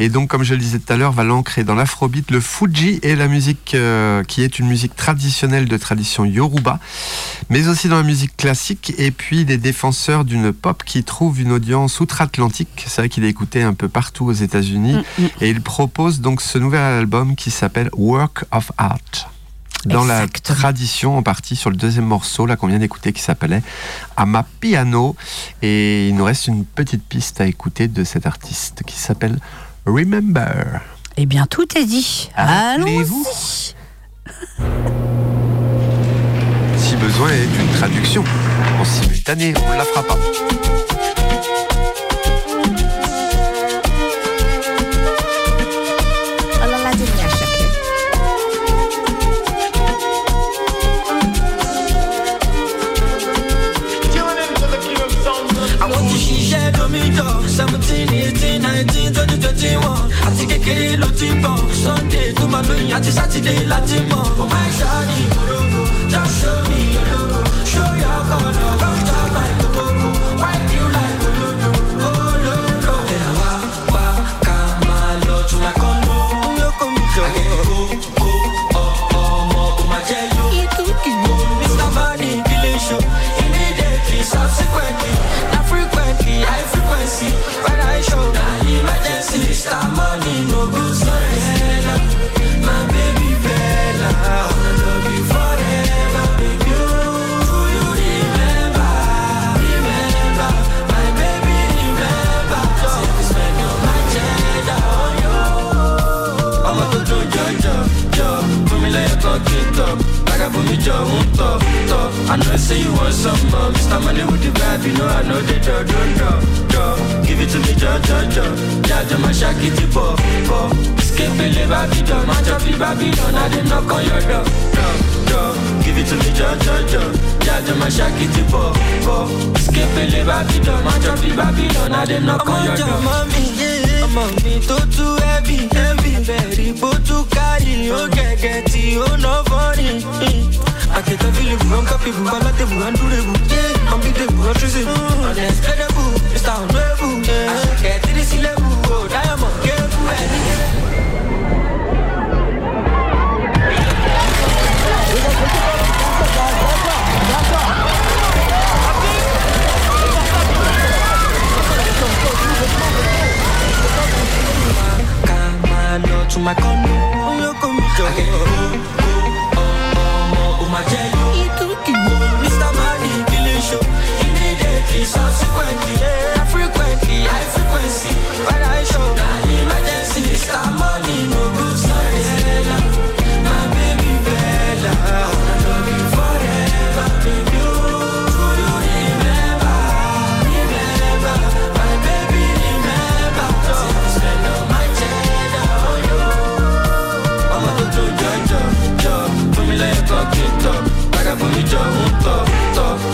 Et 0.00 0.08
donc, 0.08 0.28
comme 0.28 0.42
je 0.42 0.54
le 0.54 0.60
disais 0.60 0.78
tout 0.80 0.92
à 0.92 0.96
l'heure, 0.96 1.12
va 1.12 1.22
l'ancrer 1.22 1.62
dans 1.62 1.76
l'afrobeat, 1.76 2.30
le 2.30 2.40
Fuji 2.40 2.98
et 3.02 3.14
la 3.14 3.28
musique 3.28 3.72
euh, 3.74 4.24
qui 4.24 4.42
est 4.42 4.58
une 4.58 4.66
musique 4.66 4.96
traditionnelle 4.96 5.68
de 5.68 5.76
tradition 5.76 6.24
yoruba, 6.24 6.80
mais 7.50 7.68
aussi 7.68 7.88
dans 7.88 7.96
la 7.96 8.02
musique 8.02 8.36
classique. 8.36 8.94
Et 8.98 9.12
puis, 9.12 9.44
des 9.44 9.58
défenseurs 9.58 10.24
d'une 10.24 10.52
pop 10.52 10.82
qui 10.84 11.04
trouve 11.04 11.40
une 11.40 11.52
audience 11.52 12.00
outre-Atlantique. 12.00 12.84
C'est 12.88 13.02
vrai 13.02 13.08
qu'il 13.08 13.24
est 13.24 13.28
écouté 13.30 13.62
un 13.62 13.74
peu 13.74 13.88
partout 13.88 14.26
aux 14.26 14.32
États-Unis. 14.32 14.96
Et 15.40 15.48
il 15.48 15.62
propose 15.62 16.20
donc 16.20 16.42
ce 16.42 16.58
nouvel 16.58 16.80
album 16.80 17.36
qui 17.36 17.50
s'appelle 17.50 17.90
Work 17.96 18.44
of 18.50 18.67
Art. 18.76 19.30
Dans 19.84 20.04
la 20.04 20.26
tradition, 20.26 21.16
en 21.16 21.22
partie 21.22 21.54
sur 21.54 21.70
le 21.70 21.76
deuxième 21.76 22.04
morceau 22.04 22.46
là 22.46 22.56
qu'on 22.56 22.66
vient 22.66 22.80
d'écouter 22.80 23.12
qui 23.12 23.22
s'appelait 23.22 23.62
Ama 24.16 24.44
Piano. 24.60 25.14
Et 25.62 26.08
il 26.08 26.16
nous 26.16 26.24
reste 26.24 26.48
une 26.48 26.64
petite 26.64 27.04
piste 27.04 27.40
à 27.40 27.46
écouter 27.46 27.86
de 27.86 28.02
cet 28.04 28.26
artiste 28.26 28.82
qui 28.84 28.96
s'appelle 28.96 29.38
Remember. 29.86 30.80
Eh 31.16 31.26
bien, 31.26 31.46
tout 31.46 31.66
est 31.78 31.84
dit. 31.84 32.30
Rappelez-vous. 32.36 33.26
Si 36.76 36.96
besoin 36.96 37.30
est 37.30 37.46
d'une 37.46 37.72
traduction 37.76 38.24
en 38.80 38.84
simultané, 38.84 39.54
on 39.64 39.72
ne 39.72 39.76
la 39.76 39.84
fera 39.84 40.02
pas. 40.02 40.18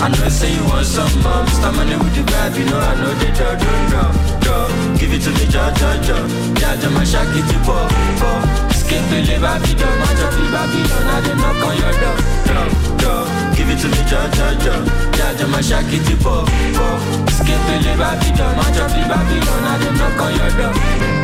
I 0.04 0.08
know 0.08 0.28
say 0.28 0.52
you 0.52 0.60
want 0.68 0.84
some 0.84 1.08
more 1.24 1.48
Mr. 1.48 1.72
Money 1.72 1.96
with 1.96 2.12
the 2.12 2.20
vibe, 2.28 2.52
you 2.60 2.68
know 2.68 2.76
I 2.76 2.92
know 3.00 3.08
that 3.08 3.40
you're 3.40 3.56
doing 3.56 3.86
drop, 3.88 4.12
drop 4.44 4.68
Give 5.00 5.08
it 5.16 5.24
to 5.24 5.32
me, 5.32 5.48
jaw, 5.48 5.72
jaw, 5.72 5.96
jaw 6.04 6.20
Jaw, 6.60 6.76
jaw, 6.76 6.92
my 6.92 7.08
shack 7.08 7.32
it 7.32 7.40
to 7.48 7.56
pop, 7.64 7.88
pop 8.20 8.44
Escape 8.68 9.00
the 9.08 9.24
labor, 9.24 9.56
be 9.64 9.72
done, 9.72 9.96
my 10.04 10.12
job, 10.12 10.32
be 10.36 10.44
Babylon. 10.52 11.08
I 11.08 11.16
didn't 11.24 11.40
knock 11.40 11.56
on 11.56 11.74
your 11.80 11.94
door, 12.04 12.18
door, 12.44 12.68
door. 13.00 13.24
Give 13.56 13.70
it 13.72 13.80
to 13.80 13.88
me, 13.88 14.00
jaw, 14.04 14.28
jaw, 14.28 14.52
jaw 14.60 14.80
Jaw, 15.16 15.30
jaw, 15.40 15.48
my 15.48 15.64
shack 15.64 15.88
it 15.88 16.04
to 16.04 16.14
pop, 16.20 16.52
pop 16.76 17.00
Escape 17.24 17.64
the 17.64 17.74
labor, 17.88 18.12
be 18.20 18.28
done, 18.36 18.56
my 18.60 18.68
job, 18.76 18.92
be 18.92 19.00
Babylon. 19.08 19.62
I 19.64 19.74
didn't 19.80 19.96
knock 19.96 20.20
on 20.20 20.30
your 20.36 20.52
door. 20.52 21.23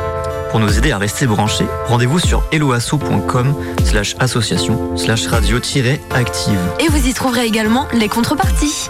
Pour 0.51 0.59
nous 0.59 0.77
aider 0.77 0.91
à 0.91 0.97
rester 0.97 1.27
branchés, 1.27 1.65
rendez-vous 1.87 2.19
sur 2.19 2.43
eloasso.com 2.51 3.55
slash 3.85 4.15
association 4.19 4.97
slash 4.97 5.27
radio-active. 5.27 6.59
Et 6.79 6.87
vous 6.89 7.07
y 7.07 7.13
trouverez 7.13 7.45
également 7.45 7.87
les 7.93 8.09
contreparties. 8.09 8.89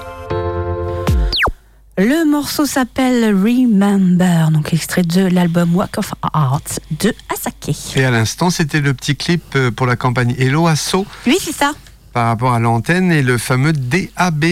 Le 2.00 2.28
morceau 2.30 2.66
s'appelle 2.66 3.36
Remember, 3.36 4.50
donc 4.50 4.74
extrait 4.74 5.04
de 5.04 5.22
l'album 5.22 5.76
Walk 5.76 6.00
of 6.00 6.14
Art 6.34 6.62
de 7.00 7.14
Asake. 7.32 7.76
Et 7.96 8.04
à 8.06 8.10
l'instant, 8.10 8.50
c'était 8.50 8.82
le 8.82 8.96
petit 8.96 9.16
clip 9.16 9.44
euh, 9.56 9.70
pour 9.70 9.86
la 9.86 9.96
campagne 9.96 10.34
Hello 10.40 10.66
Asso 10.66 11.06
Oui, 11.28 11.38
c'est 11.40 11.54
ça. 11.54 11.74
par 12.14 12.26
rapport 12.28 12.54
à 12.54 12.60
l'antenne 12.60 13.12
et 13.12 13.22
le 13.22 13.38
fameux 13.38 13.74
DAB. 13.74 14.46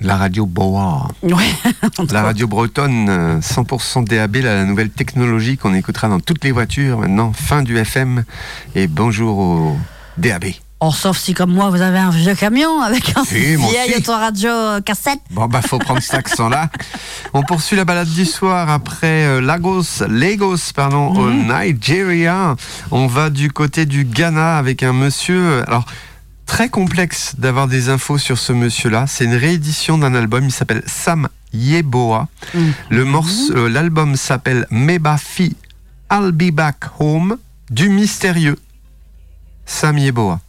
La 0.00 0.16
radio 0.16 0.46
Boa. 0.46 1.08
Ouais. 1.22 1.32
La 2.12 2.22
radio 2.22 2.46
bretonne, 2.46 3.06
euh, 3.08 3.40
100% 3.40 4.04
DAB, 4.06 4.36
la 4.36 4.64
nouvelle 4.64 4.90
technologie 4.90 5.56
qu'on 5.56 5.74
écoutera 5.74 6.08
dans 6.08 6.20
toutes 6.20 6.44
les 6.44 6.52
voitures 6.52 6.98
maintenant. 6.98 7.32
Fin 7.32 7.62
du 7.62 7.76
FM 7.78 8.24
et 8.74 8.86
bonjour 8.86 9.38
au 9.38 9.76
DAB. 10.18 10.44
Oh, 10.80 10.92
sauf 10.92 11.16
si 11.16 11.32
comme 11.32 11.54
moi 11.54 11.70
vous 11.70 11.80
avez 11.80 11.98
un 11.98 12.10
vieux 12.10 12.34
camion 12.34 12.82
avec 12.82 13.08
un 13.16 13.22
moi 13.56 13.70
vieil 13.70 13.94
autoradio 13.96 14.50
euh, 14.50 14.80
cassette. 14.82 15.20
Bon, 15.30 15.46
bah, 15.46 15.62
faut 15.62 15.78
prendre 15.78 16.02
cet 16.02 16.14
accent-là. 16.16 16.68
On 17.32 17.42
poursuit 17.42 17.76
la 17.76 17.86
balade 17.86 18.08
du 18.10 18.26
soir 18.26 18.68
après 18.68 19.24
euh, 19.24 19.40
Lagos, 19.40 20.04
Lagos, 20.06 20.72
pardon, 20.74 21.14
au 21.14 21.30
Nigeria. 21.30 22.54
On 22.90 23.06
va 23.06 23.30
du 23.30 23.50
côté 23.50 23.86
du 23.86 24.04
Ghana 24.04 24.58
avec 24.58 24.82
un 24.82 24.92
monsieur. 24.92 25.40
euh, 25.40 25.64
Alors, 25.66 25.86
très 26.46 26.68
complexe 26.68 27.34
d'avoir 27.38 27.68
des 27.68 27.88
infos 27.88 28.18
sur 28.18 28.38
ce 28.38 28.52
monsieur-là. 28.52 29.06
C'est 29.06 29.24
une 29.24 29.34
réédition 29.34 29.98
d'un 29.98 30.14
album. 30.14 30.44
Il 30.44 30.52
s'appelle 30.52 30.82
Sam 30.86 31.28
Yeboah. 31.52 32.28
Le 32.88 33.04
morceau, 33.04 33.54
euh, 33.54 33.68
l'album 33.68 34.16
s'appelle 34.16 34.66
Mebafi 34.70 35.56
I'll 36.10 36.32
Be 36.32 36.50
Back 36.50 36.84
Home 36.98 37.36
du 37.70 37.88
mystérieux 37.88 38.56
Sam 39.66 39.98
Yeboah. 39.98 40.40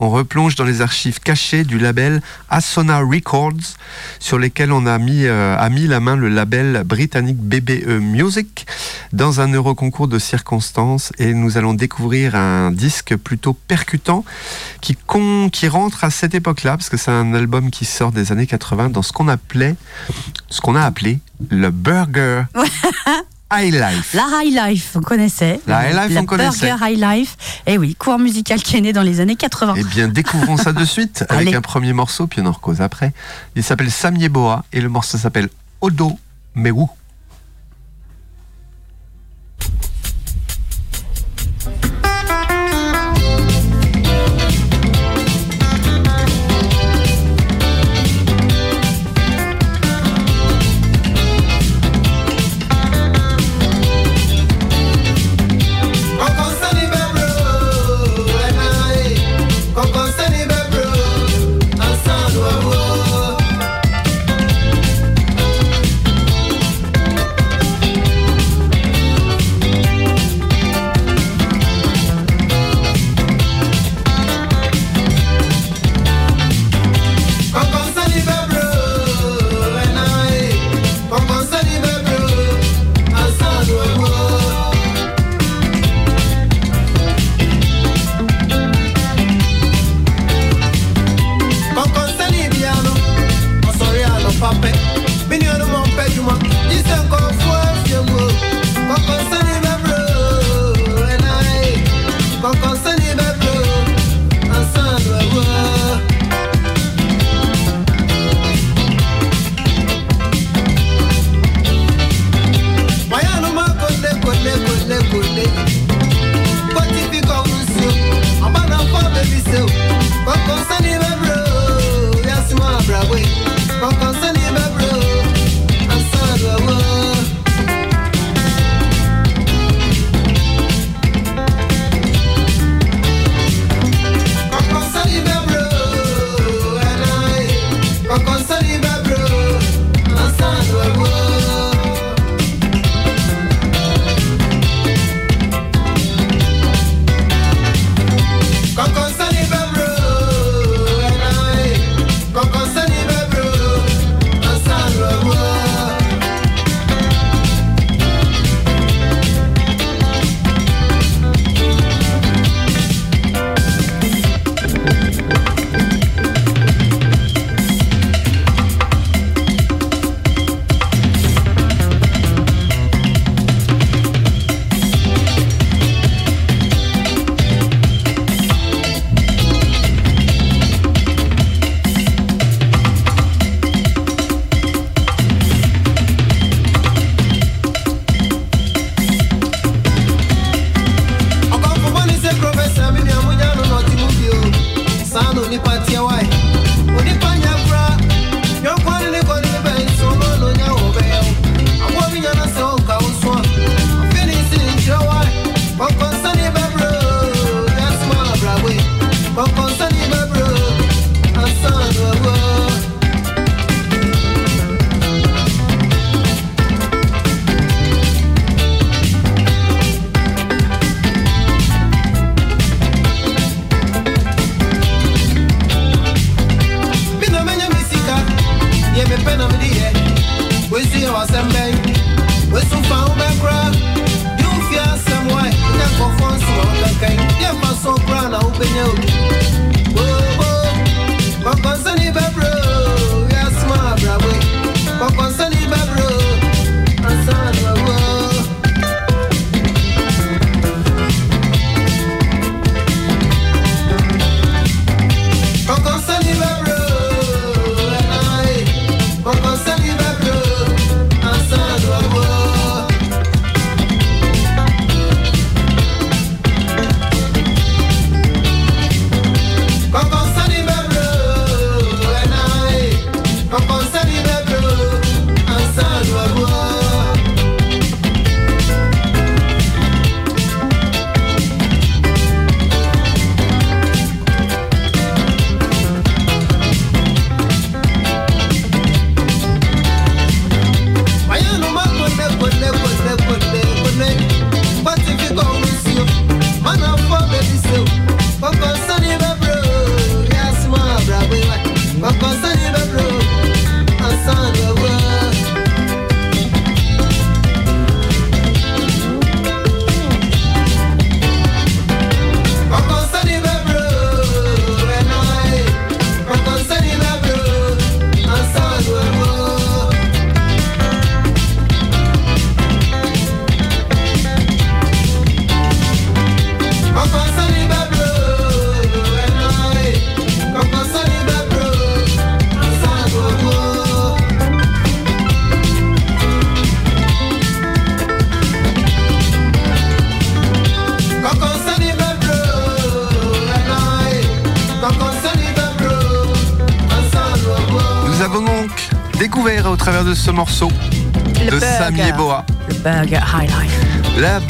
On 0.00 0.10
replonge 0.10 0.56
dans 0.56 0.64
les 0.64 0.80
archives 0.80 1.20
cachées 1.20 1.64
du 1.64 1.78
label 1.78 2.20
Asona 2.50 2.98
Records, 2.98 3.76
sur 4.18 4.38
lesquels 4.38 4.72
on 4.72 4.84
a 4.86 4.98
mis, 4.98 5.24
euh, 5.26 5.56
a 5.58 5.68
mis 5.70 5.86
la 5.86 6.00
main 6.00 6.16
le 6.16 6.28
label 6.28 6.82
britannique 6.84 7.38
BBE 7.38 8.00
Music 8.00 8.66
dans 9.12 9.40
un 9.40 9.48
euroconcours 9.52 10.08
de 10.08 10.18
circonstances. 10.18 11.12
Et 11.18 11.34
nous 11.34 11.56
allons 11.56 11.74
découvrir 11.74 12.34
un 12.34 12.70
disque 12.72 13.16
plutôt 13.16 13.52
percutant 13.54 14.24
qui, 14.80 14.96
con- 15.06 15.48
qui 15.50 15.68
rentre 15.68 16.04
à 16.04 16.10
cette 16.10 16.34
époque-là, 16.34 16.76
parce 16.76 16.88
que 16.88 16.96
c'est 16.96 17.10
un 17.12 17.32
album 17.34 17.70
qui 17.70 17.84
sort 17.84 18.12
des 18.12 18.32
années 18.32 18.46
80 18.46 18.90
dans 18.90 19.02
ce 19.02 19.12
qu'on 19.12 19.28
appelait, 19.28 19.76
ce 20.50 20.60
qu'on 20.60 20.74
a 20.74 20.82
appelé 20.82 21.20
le 21.50 21.70
Burger 21.70 22.42
High 23.52 23.72
Life. 23.72 24.14
La 24.14 24.26
High 24.42 24.52
Life, 24.52 24.92
on 24.96 25.00
connaissait. 25.00 25.60
La 25.66 25.88
High 25.88 25.94
Life, 25.94 26.14
La 26.14 26.20
on 26.22 26.26
connaissait. 26.26 26.68
Burger 26.70 26.84
High 26.92 26.98
Life. 26.98 27.36
Et 27.66 27.78
oui, 27.78 27.94
cours 27.94 28.18
musical 28.18 28.60
qui 28.62 28.76
est 28.76 28.80
né 28.80 28.92
dans 28.92 29.02
les 29.02 29.20
années 29.20 29.36
80. 29.36 29.74
Eh 29.76 29.84
bien, 29.84 30.08
découvrons 30.08 30.56
ça 30.56 30.72
de 30.72 30.84
suite 30.84 31.24
avec 31.28 31.48
Allez. 31.48 31.56
un 31.56 31.60
premier 31.60 31.92
morceau, 31.92 32.26
puis 32.26 32.40
on 32.40 32.46
en 32.46 32.52
recose 32.52 32.80
après. 32.80 33.12
Il 33.54 33.62
s'appelle 33.62 33.90
Sam 33.90 34.16
Yeboah 34.16 34.64
et 34.72 34.80
le 34.80 34.88
morceau 34.88 35.18
s'appelle 35.18 35.48
Odo 35.80 36.18
Mewu. 36.54 36.86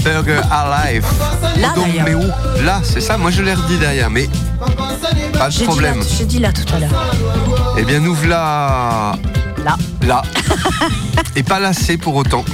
Burger 0.05 0.41
Alive. 0.51 1.05
Là, 1.61 1.73
Donc, 1.75 1.87
mais 2.05 2.15
où 2.15 2.23
Là, 2.65 2.81
c'est 2.83 3.01
ça. 3.01 3.17
Moi, 3.17 3.31
je 3.31 3.43
l'ai 3.43 3.55
redit 3.55 3.79
derrière, 3.79 4.11
mais 4.11 4.29
pas 5.39 5.49
de 5.51 5.65
problème. 5.65 6.03
j'ai 6.19 6.25
dit 6.27 6.39
là 6.39 6.53
tout 6.53 6.75
à 6.75 6.79
l'heure. 6.81 7.13
Eh 7.79 7.85
bien, 7.85 8.01
nous 8.01 8.15
voilà 8.15 9.17
Là. 9.65 9.77
là. 10.07 10.23
Et 11.37 11.43
pas 11.43 11.59
lassé 11.59 11.97
pour 11.97 12.15
autant. 12.17 12.45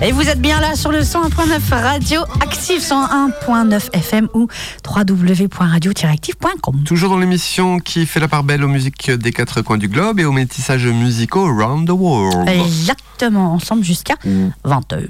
Et 0.00 0.12
vous 0.12 0.28
êtes 0.28 0.40
bien 0.40 0.60
là 0.60 0.74
sur 0.76 0.90
le 0.92 1.00
101.9 1.00 1.70
Radio 1.70 2.22
Active 2.40 2.80
101.9 2.80 3.90
FM 3.92 4.28
ou 4.32 4.46
www.radio-active.com. 4.88 6.84
Toujours 6.84 7.10
dans 7.10 7.18
l'émission 7.18 7.78
qui 7.78 8.06
fait 8.06 8.20
la 8.20 8.28
part 8.28 8.44
belle 8.44 8.62
aux 8.64 8.68
musiques 8.68 9.10
des 9.10 9.32
quatre 9.32 9.60
coins 9.60 9.76
du 9.78 9.88
globe 9.88 10.20
et 10.20 10.24
aux 10.24 10.32
métissages 10.32 10.86
musicaux 10.86 11.46
around 11.46 11.88
the 11.88 11.92
world. 11.92 12.48
Exactement, 12.48 13.52
ensemble 13.54 13.82
jusqu'à 13.84 14.14
20h. 14.64 15.08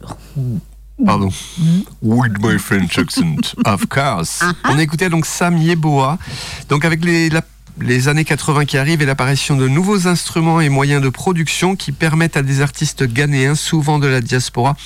Pardon. 1.05 1.31
With 2.01 2.39
my 2.41 2.59
French 2.59 2.99
accent, 2.99 3.55
of 3.65 3.87
course. 3.89 4.41
On 4.65 4.79
écoutait 4.79 5.09
donc 5.09 5.27
Sam 5.27 5.57
Yeboah. 5.59 6.19
Donc 6.69 6.85
avec 6.85 7.05
les, 7.05 7.29
la- 7.31 7.43
les 7.83 8.09
années 8.09 8.25
80 8.25 8.65
qui 8.65 8.79
arrivent 8.79 9.03
et 9.03 9.07
l'apparition 9.07 9.57
de 9.57 9.69
nouveaux 9.69 10.07
instruments 10.07 10.61
et 10.61 10.69
moyens 10.69 11.03
de 11.03 11.09
production 11.09 11.77
qui 11.77 11.93
permettent 11.93 12.37
à 12.37 12.43
des 12.43 12.61
artistes 12.61 13.05
ghanéens, 13.05 13.55
souvent 13.55 13.99
de 13.99 14.07
la 14.07 14.21
diaspora, 14.21 14.77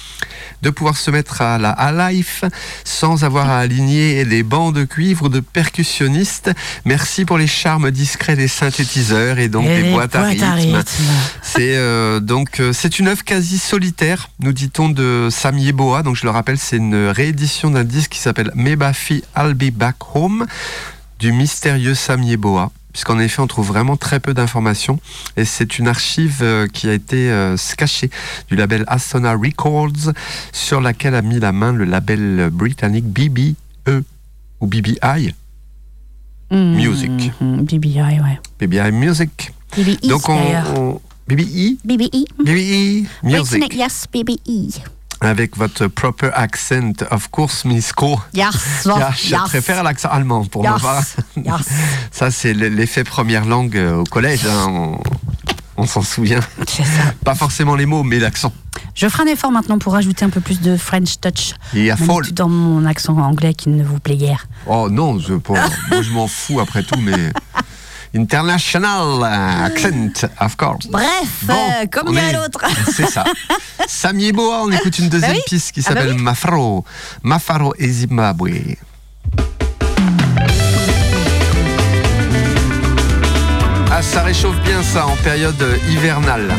de 0.63 0.71
pouvoir 0.71 0.97
se 0.97 1.11
mettre 1.11 1.43
à 1.43 1.59
la 1.59 1.71
à 1.71 2.11
life 2.11 2.45
sans 2.85 3.25
avoir 3.25 3.51
à 3.51 3.59
aligner 3.59 4.25
les 4.25 4.43
bancs 4.43 4.75
de 4.75 4.85
cuivre 4.85 5.29
de 5.29 5.41
percussionnistes. 5.41 6.51
Merci 6.85 7.25
pour 7.25 7.39
les 7.39 7.47
charmes 7.47 7.91
discrets 7.91 8.37
des 8.37 8.49
synthétiseurs 8.49 9.39
et 9.39 9.49
donc 9.49 9.67
Et 9.67 9.83
des 9.83 9.91
boîtes 9.93 10.15
à 10.15 10.23
boîtes 10.23 10.43
à 10.43 10.55
rythme. 10.55 10.77
rythme. 10.77 11.05
C'est 11.43 11.77
euh, 11.77 12.21
donc 12.21 12.61
euh, 12.61 12.73
c'est 12.73 12.99
une 12.99 13.09
œuvre 13.09 13.25
quasi 13.25 13.59
solitaire, 13.59 14.31
nous 14.41 14.53
dit-on 14.53 14.89
de 14.89 15.29
Sam 15.31 15.59
Yeboah. 15.59 16.03
Donc 16.03 16.17
je 16.17 16.25
le 16.25 16.31
rappelle, 16.31 16.59
c'est 16.59 16.77
une 16.79 17.09
réédition 17.09 17.71
d'un 17.71 17.85
disque 17.85 18.13
qui 18.13 18.19
s'appelle 18.21 18.51
Mebafi 18.55 19.23
I'll 19.37 19.55
Be 19.55 19.71
Back 19.71 19.97
Home 20.15 20.47
du 21.19 21.33
mystérieux 21.33 21.95
Sam 21.95 22.23
Yeboah. 22.23 22.71
Puisqu'en 22.97 23.19
effet, 23.19 23.43
on 23.43 23.47
trouve 23.47 23.67
vraiment 23.67 23.99
très 23.99 24.21
peu 24.21 24.33
d'informations. 24.33 24.99
Et 25.37 25.45
c'est 25.45 25.79
une 25.79 25.87
archive 25.87 26.39
euh, 26.41 26.67
qui 26.67 26.89
a 26.89 26.95
été 26.95 27.31
euh, 27.31 27.55
cachée 27.77 28.09
du 28.49 28.57
label 28.57 28.85
Astona 28.87 29.35
Records, 29.35 30.15
sur 30.51 30.81
laquelle 30.81 31.15
a 31.15 31.21
mis 31.21 31.39
la 31.39 31.53
main 31.53 31.73
le 31.75 31.85
label 31.85 32.49
britannique 32.51 33.05
BBE 33.05 33.55
ou 34.63 34.67
BBI. 34.67 35.35
Music. 36.51 37.33
Mhm, 37.39 37.65
BBI, 37.67 37.99
ouais. 38.01 38.41
BBI 38.59 38.91
Music. 38.93 39.53
BBI, 39.77 40.09
Donc 40.09 40.27
on, 40.31 40.39
on- 40.77 41.01
BBI 41.29 41.79
BBI. 41.85 42.25
BBI 42.43 43.07
Music. 43.25 43.61
Wait, 43.63 43.75
Yes, 43.77 44.07
BBI. 44.11 44.71
Avec 45.21 45.57
votre 45.57 45.87
proper 45.87 46.31
accent, 46.35 46.93
of 47.11 47.29
course, 47.31 47.65
Miss 47.65 47.93
Ko. 47.93 48.21
Yes, 48.35 48.55
Ja, 48.87 49.11
je 49.17 49.31
yes. 49.31 49.41
préfère 49.47 49.83
l'accent 49.83 50.11
allemand 50.11 50.45
pour 50.45 50.63
Yes, 50.63 50.73
ma 50.75 50.79
part. 50.79 51.03
yes. 51.37 51.67
Ça, 52.11 52.31
c'est 52.31 52.53
l'effet 52.53 53.03
première 53.05 53.45
langue 53.47 53.77
euh, 53.77 53.97
au 53.97 54.05
collège. 54.05 54.45
hein, 54.47 54.67
On, 54.69 54.99
on 55.79 55.87
s'en 55.87 56.03
souvient. 56.03 56.41
Ça. 56.69 56.83
Pas 57.25 57.35
forcément 57.35 57.75
les 57.77 57.87
mots, 57.87 58.03
mais 58.03 58.19
l'accent. 58.19 58.53
Je 58.95 59.09
ferai 59.09 59.23
un 59.25 59.33
effort 59.33 59.51
maintenant 59.51 59.79
pour 59.79 59.95
rajouter 59.95 60.25
un 60.25 60.31
peu 60.31 60.41
plus 60.41 60.61
de 60.61 60.77
French 60.77 61.19
touch. 61.21 61.55
Il 61.73 61.85
y 61.85 61.91
a 61.91 61.97
Même 61.97 62.07
folle. 62.07 62.31
dans 62.33 62.49
mon 62.49 62.85
accent 62.85 63.17
anglais 63.19 63.55
qui 63.55 63.71
ne 63.71 63.83
vous 63.85 63.99
plaît 63.99 64.17
guère. 64.17 64.47
Oh 64.67 64.89
non, 64.91 65.19
je, 65.19 65.35
pas- 65.35 65.69
moi 65.91 66.03
je 66.03 66.11
m'en 66.11 66.29
fous 66.29 66.61
après 66.61 66.83
tout, 66.83 66.99
mais. 67.01 67.33
International 68.17 69.23
euh, 69.23 69.67
accent, 69.67 70.27
of 70.41 70.57
course. 70.57 70.87
Bref, 70.89 71.07
Bon, 71.43 71.55
euh, 71.55 71.87
comme 71.93 72.17
est- 72.17 72.33
l'autre. 72.33 72.61
C'est 72.97 73.07
ça. 73.11 73.25
Sam 73.87 74.19
Yeboah, 74.19 74.63
on 74.65 74.73
écoute 74.73 74.99
une 74.99 75.09
deuxième 75.09 75.33
Bah 75.33 75.37
oui. 75.39 75.43
piste 75.47 75.73
qui 75.73 75.81
Ah 75.87 75.91
bah 75.93 76.01
s'appelle 76.01 76.17
oui. 76.17 76.23
Mafaro. 76.23 76.85
Mafaro 77.23 77.75
et 77.79 77.89
Zimbabwe. 77.89 78.77
Ah, 83.91 84.03
ça 84.03 84.23
réchauffe 84.23 84.61
bien 84.63 84.83
ça 84.83 85.07
en 85.07 85.17
période 85.17 85.55
hivernale. 85.89 86.53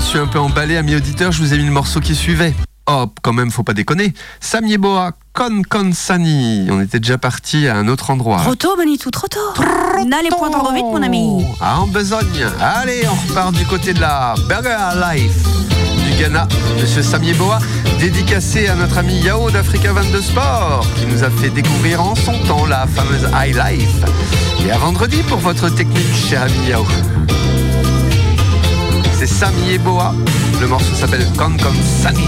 Me 0.00 0.04
suis 0.04 0.18
un 0.18 0.26
peu 0.26 0.38
emballé, 0.38 0.76
amis 0.76 0.96
auditeurs, 0.96 1.30
je 1.30 1.42
vous 1.42 1.52
ai 1.52 1.58
mis 1.58 1.66
le 1.66 1.70
morceau 1.70 2.00
qui 2.00 2.14
suivait. 2.14 2.54
Oh, 2.90 3.06
quand 3.22 3.34
même, 3.34 3.50
faut 3.50 3.62
pas 3.62 3.74
déconner. 3.74 4.14
Sam 4.40 4.66
Yeboah, 4.66 5.12
Con 5.34 5.62
Con 5.68 5.90
Sani. 5.92 6.68
On 6.70 6.80
était 6.80 7.00
déjà 7.00 7.18
parti 7.18 7.68
à 7.68 7.76
un 7.76 7.86
autre 7.86 8.10
endroit. 8.10 8.38
Trop 8.38 8.54
tôt, 8.54 8.76
Manitou, 8.76 9.10
trop 9.10 9.28
tôt. 9.28 9.62
N'allez 10.06 10.30
point 10.30 10.50
trop 10.50 10.72
vite, 10.72 10.84
mon 10.84 11.02
ami. 11.02 11.44
Ah, 11.60 11.80
en 11.80 11.86
besogne. 11.86 12.46
Allez, 12.60 13.02
on 13.06 13.28
repart 13.28 13.52
du 13.52 13.66
côté 13.66 13.92
de 13.92 14.00
la 14.00 14.34
Burger 14.48 14.78
Life 15.12 15.36
du 16.04 16.18
Ghana. 16.18 16.48
Monsieur 16.80 17.02
Sam 17.02 17.22
Yeboah, 17.22 17.58
dédicacé 18.00 18.68
à 18.68 18.76
notre 18.76 18.98
ami 18.98 19.20
Yao 19.20 19.50
d'Africa 19.50 19.92
22 19.92 20.22
Sport, 20.22 20.86
qui 20.96 21.06
nous 21.06 21.22
a 21.22 21.30
fait 21.30 21.50
découvrir 21.50 22.02
en 22.02 22.14
son 22.14 22.38
temps 22.48 22.64
la 22.64 22.86
fameuse 22.86 23.28
High 23.34 23.54
Life. 23.54 24.64
Et 24.66 24.70
à 24.70 24.78
vendredi 24.78 25.22
pour 25.28 25.38
votre 25.38 25.68
technique, 25.68 26.14
cher 26.14 26.42
ami 26.42 26.68
Yao. 26.68 26.86
C'est 29.20 29.26
Sam 29.26 29.52
Yeboah. 29.68 30.14
Le 30.62 30.66
morceau 30.66 30.94
s'appelle 30.94 31.26
Con 31.36 31.54
Con 31.58 31.74
Sani. 31.82 32.24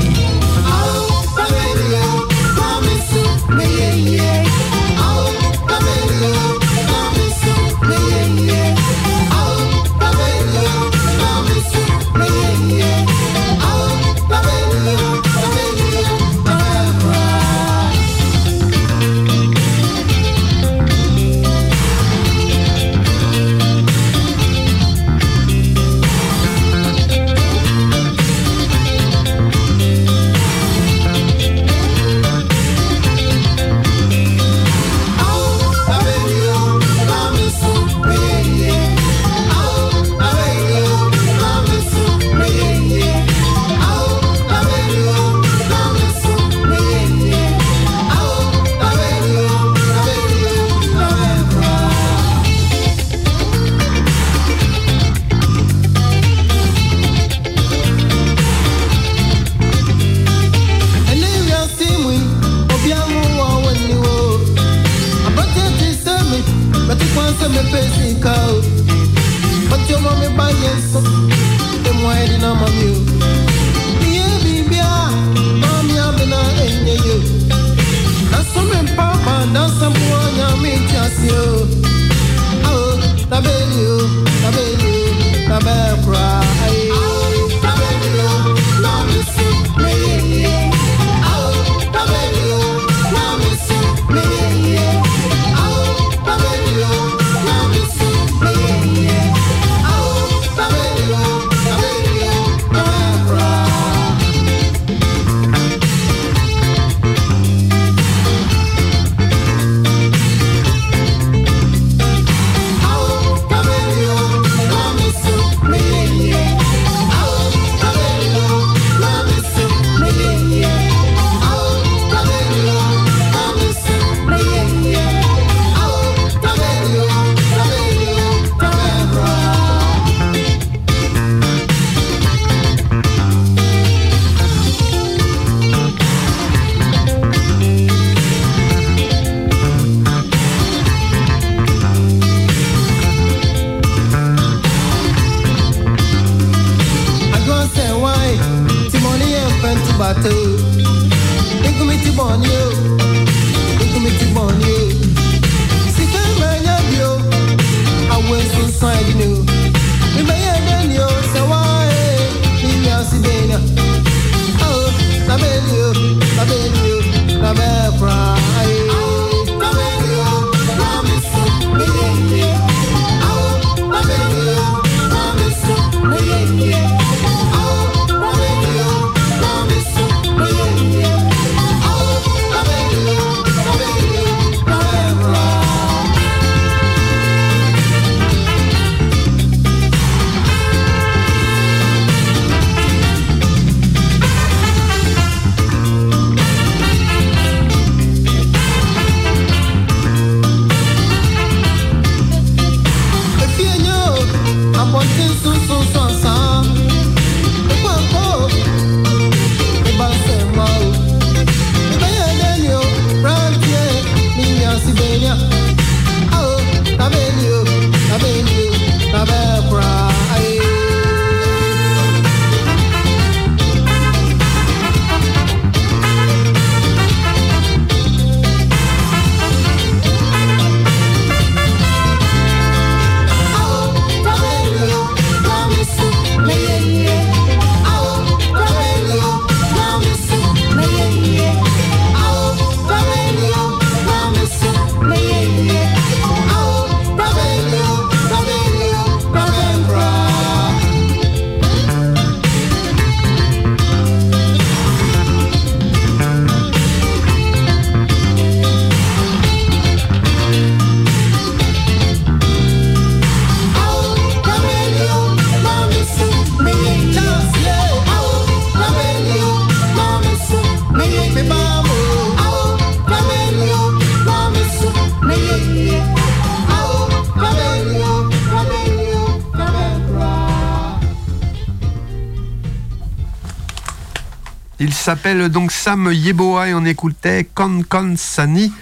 S'appelle 285.02 285.48
donc 285.48 285.72
Sam 285.72 286.12
Yeboah 286.12 286.68
et 286.68 286.74
on 286.74 286.84
écoutait 286.84 287.48
Kon 287.54 287.82
Kon 287.88 288.14
Sani, 288.16 288.72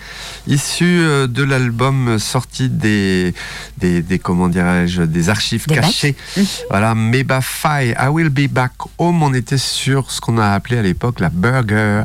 issu 0.47 0.85
euh, 0.85 1.27
de 1.27 1.43
l'album 1.43 2.19
sorti 2.19 2.69
des, 2.69 3.33
des, 3.79 4.03
des 4.03 4.19
comment 4.19 4.49
dirais-je, 4.49 5.03
des 5.03 5.31
archives 5.31 5.67
Des 5.67 5.77
cachées. 5.77 6.15
Voilà, 6.69 6.95
Meba 6.95 7.41
Fai, 7.41 7.95
I 7.99 8.09
Will 8.11 8.29
Be 8.29 8.49
Back 8.49 8.73
Home. 8.99 9.23
On 9.23 9.33
était 9.33 9.57
sur 9.57 10.11
ce 10.11 10.21
qu'on 10.21 10.37
a 10.37 10.49
appelé 10.51 10.77
à 10.77 10.83
l'époque 10.83 11.21
la 11.21 11.31
Burger 11.31 12.03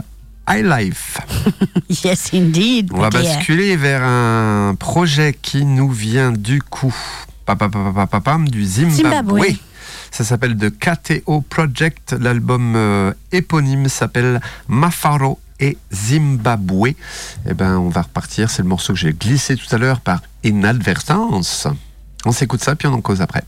High 0.47 0.65
Life. 0.65 1.17
Yes, 2.03 2.31
indeed. 2.33 2.91
On 2.93 3.01
va 3.01 3.09
yeah. 3.11 3.21
basculer 3.21 3.75
vers 3.75 4.01
un 4.03 4.75
projet 4.79 5.37
qui 5.39 5.65
nous 5.65 5.91
vient 5.91 6.31
du 6.31 6.61
coup, 6.61 6.95
papapapapapam, 7.45 8.47
du 8.47 8.65
Zimbabwe. 8.65 8.95
Zimbabwe. 8.95 9.57
Ça 10.15 10.23
s'appelle 10.23 10.55
The 10.55 10.69
KTO 10.69 11.41
Project. 11.41 12.15
L'album 12.17 12.77
euh, 12.77 13.11
éponyme 13.33 13.89
s'appelle 13.89 14.39
Mafaro 14.69 15.41
et 15.59 15.77
Zimbabwe. 15.91 16.93
Eh 17.45 17.53
ben, 17.53 17.77
on 17.79 17.89
va 17.89 18.03
repartir. 18.03 18.49
C'est 18.49 18.61
le 18.61 18.69
morceau 18.69 18.93
que 18.93 18.99
j'ai 18.99 19.11
glissé 19.11 19.57
tout 19.57 19.67
à 19.75 19.77
l'heure 19.77 19.99
par 19.99 20.21
inadvertance. 20.45 21.67
On 22.23 22.31
s'écoute 22.31 22.63
ça, 22.63 22.77
puis 22.77 22.87
on 22.87 22.93
en 22.93 23.01
cause 23.01 23.19
après. 23.19 23.43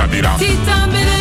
città 0.00 0.06
di 0.06 0.20
rap. 0.20 0.38
Città 0.38 1.19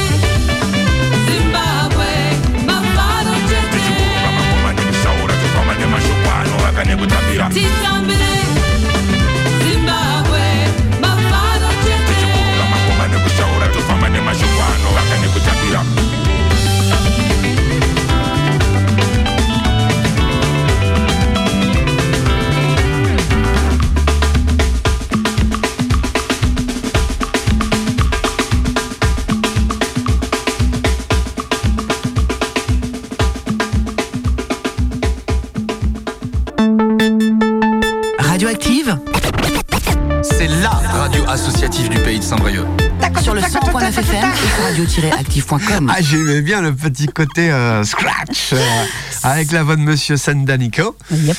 radio-active.com. 44.80 45.92
Ah, 45.94 46.02
j'aimais 46.02 46.42
bien 46.42 46.62
le 46.62 46.74
petit 46.74 47.08
côté 47.08 47.52
euh, 47.52 47.84
scratch 47.84 48.54
euh, 48.54 48.58
avec 49.24 49.52
la 49.52 49.64
voix 49.64 49.76
de 49.76 49.82
Monsieur 49.82 50.16
Sandanico, 50.16 50.96
Yep. 51.12 51.38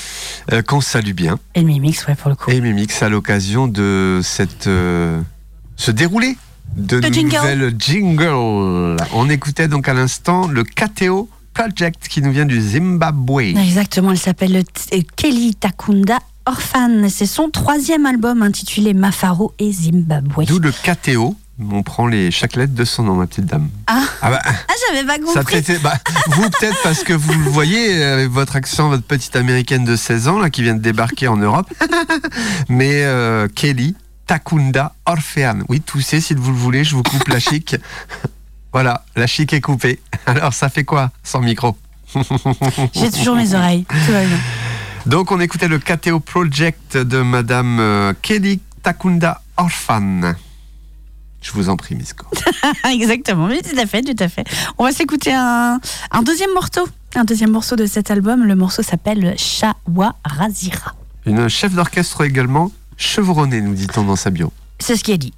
euh, 0.52 0.62
qu'on 0.62 0.80
salue 0.80 1.12
bien. 1.12 1.38
Et 1.54 1.62
Mimix, 1.64 2.06
ouais, 2.06 2.14
pour 2.14 2.28
le 2.30 2.36
coup. 2.36 2.50
Et 2.50 2.60
Mimix 2.60 3.02
à 3.02 3.08
l'occasion 3.08 3.66
de 3.66 4.20
cette 4.22 4.64
ce 4.66 5.90
déroulé 5.90 6.36
de 6.76 6.98
Le 6.98 7.70
jingle. 7.78 8.96
On 9.14 9.30
écoutait 9.30 9.68
donc 9.68 9.88
à 9.88 9.94
l'instant 9.94 10.46
le 10.46 10.62
KTO 10.62 11.28
Project 11.54 12.08
qui 12.08 12.20
nous 12.22 12.32
vient 12.32 12.46
du 12.46 12.60
Zimbabwe. 12.60 13.40
Exactement, 13.56 14.10
elle 14.12 14.18
s'appelle 14.18 14.62
Kelly 15.16 15.54
Takunda 15.54 16.18
Orphan. 16.46 17.08
C'est 17.08 17.26
son 17.26 17.48
troisième 17.50 18.06
album 18.06 18.42
intitulé 18.42 18.92
Mafaro 18.94 19.54
et 19.58 19.72
Zimbabwe. 19.72 20.44
D'où 20.46 20.58
le 20.58 20.70
KTO. 20.72 21.36
On 21.72 21.82
prend 21.82 22.06
les 22.06 22.30
chaque 22.30 22.56
lettre 22.56 22.74
de 22.74 22.84
son 22.84 23.02
nom, 23.02 23.14
ma 23.16 23.26
petite 23.26 23.46
dame. 23.46 23.68
Ah, 23.86 24.02
Ah 24.22 24.30
bah, 24.30 24.40
ah 24.44 24.72
j'avais 24.88 25.06
pas 25.06 25.14
ça 25.32 25.40
compris. 25.40 25.60
peut-être- 25.62 25.82
bah, 25.82 25.98
vous 26.28 26.48
peut-être 26.50 26.78
parce 26.82 27.02
que 27.02 27.12
vous 27.12 27.32
le 27.32 27.50
voyez 27.50 28.02
euh, 28.02 28.14
avec 28.14 28.28
votre 28.30 28.56
accent, 28.56 28.88
votre 28.88 29.02
petite 29.04 29.36
américaine 29.36 29.84
de 29.84 29.94
16 29.96 30.28
ans 30.28 30.38
là 30.38 30.48
qui 30.50 30.62
vient 30.62 30.74
de 30.74 30.80
débarquer 30.80 31.28
en 31.28 31.36
Europe. 31.36 31.66
Mais 32.68 33.02
euh, 33.04 33.46
Kelly 33.48 33.94
Takunda 34.26 34.94
Orphean. 35.06 35.60
Oui, 35.68 35.80
toussez 35.80 36.20
si 36.20 36.34
vous 36.34 36.50
le 36.50 36.56
voulez, 36.56 36.84
je 36.84 36.94
vous 36.94 37.02
coupe 37.02 37.28
la 37.28 37.40
chic. 37.40 37.76
Voilà, 38.72 39.04
la 39.16 39.26
chic 39.26 39.52
est 39.52 39.60
coupée. 39.60 39.98
Alors 40.26 40.54
ça 40.54 40.68
fait 40.68 40.84
quoi 40.84 41.10
sans 41.24 41.40
micro? 41.40 41.76
J'ai 42.94 43.10
toujours 43.10 43.34
mes 43.34 43.52
oreilles. 43.52 43.84
Tout 43.84 44.12
va 44.12 44.24
bien. 44.24 44.38
Donc 45.06 45.32
on 45.32 45.40
écoutait 45.40 45.66
le 45.66 45.80
KTO 45.80 46.20
Project 46.20 46.96
de 46.96 47.20
Madame 47.20 47.78
euh, 47.80 48.12
Kelly 48.22 48.60
Takunda 48.84 49.42
Orphan. 49.56 50.34
Je 51.40 51.52
vous 51.52 51.68
en 51.68 51.76
prie, 51.76 51.94
Miss 51.94 52.12
Ko. 52.12 52.26
Exactement, 52.90 53.46
oui, 53.46 53.60
tout 53.62 53.78
à 53.78 53.86
fait, 53.86 54.02
tout 54.02 54.22
à 54.22 54.28
fait. 54.28 54.44
On 54.78 54.84
va 54.84 54.92
s'écouter 54.92 55.32
un, 55.32 55.80
un 56.10 56.22
deuxième 56.22 56.52
morceau. 56.52 56.86
Un 57.14 57.24
deuxième 57.24 57.50
morceau 57.50 57.76
de 57.76 57.86
cet 57.86 58.10
album. 58.10 58.44
Le 58.44 58.54
morceau 58.54 58.82
s'appelle 58.82 59.34
Shawa 59.38 60.14
Razira. 60.24 60.94
Une 61.26 61.48
chef 61.48 61.72
d'orchestre 61.74 62.24
également 62.24 62.70
chevronnée, 62.96 63.60
nous 63.62 63.74
dit-on 63.74 64.04
dans 64.04 64.16
sa 64.16 64.30
bio. 64.30 64.52
C'est 64.78 64.96
ce 64.96 65.02
qui 65.04 65.12
est 65.12 65.18
dit. 65.18 65.32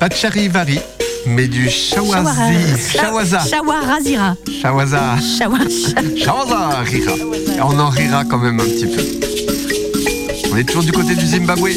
Pas 0.00 0.08
de 0.08 0.14
charivari, 0.14 0.80
mais 1.26 1.46
du 1.48 1.68
shawazi. 1.68 2.90
Shawaza. 2.96 3.40
Shawa 3.40 3.80
Razira. 3.80 4.34
Shawaza. 4.62 5.16
Shawa. 5.38 5.58
Shawaza 6.16 6.80
rira. 6.80 7.12
On 7.62 7.78
en 7.78 7.88
rira 7.90 8.24
quand 8.24 8.38
même 8.38 8.60
un 8.60 8.64
petit 8.64 8.86
peu. 8.86 10.48
On 10.52 10.56
est 10.56 10.64
toujours 10.64 10.84
du 10.84 10.92
côté 10.92 11.14
du 11.14 11.26
Zimbabwe. 11.26 11.68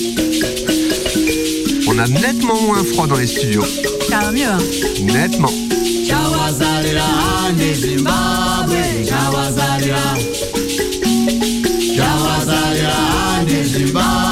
On 1.88 1.98
a 2.00 2.08
nettement 2.08 2.60
moins 2.62 2.84
froid 2.84 3.08
dans 3.08 3.18
les 3.18 3.28
studios. 3.28 3.66
Ça 4.10 4.20
va 4.20 4.32
mieux. 4.32 4.44
hein. 4.46 4.58
Nettement. 5.02 5.52
Zimbabwe 13.64 14.31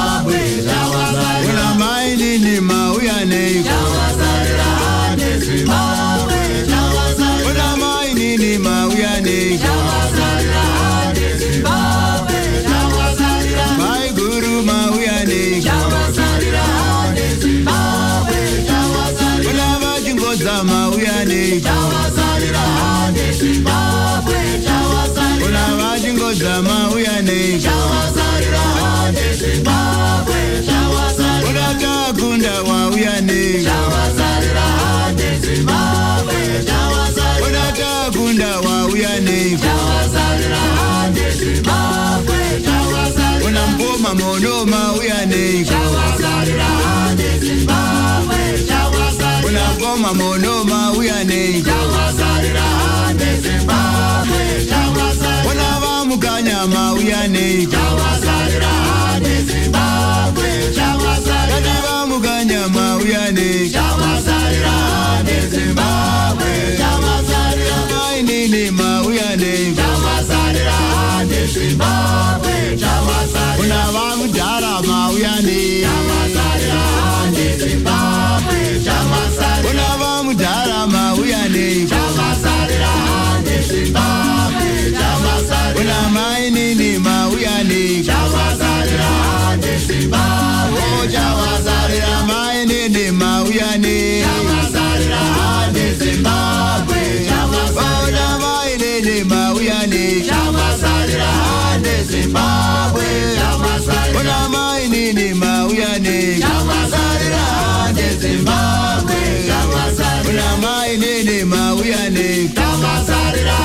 nene 111.24 111.44
mauya 111.44 112.10
ne 112.10 112.48
tamasarira 112.54 113.58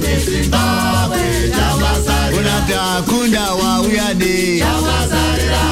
ne 0.00 0.14
Zimbabwe. 0.24 1.50
Tamasarira 1.50 2.38
unatakunda 2.40 3.52
wauya 3.52 4.14
ne 4.14 4.58
tamasarira 4.60 5.64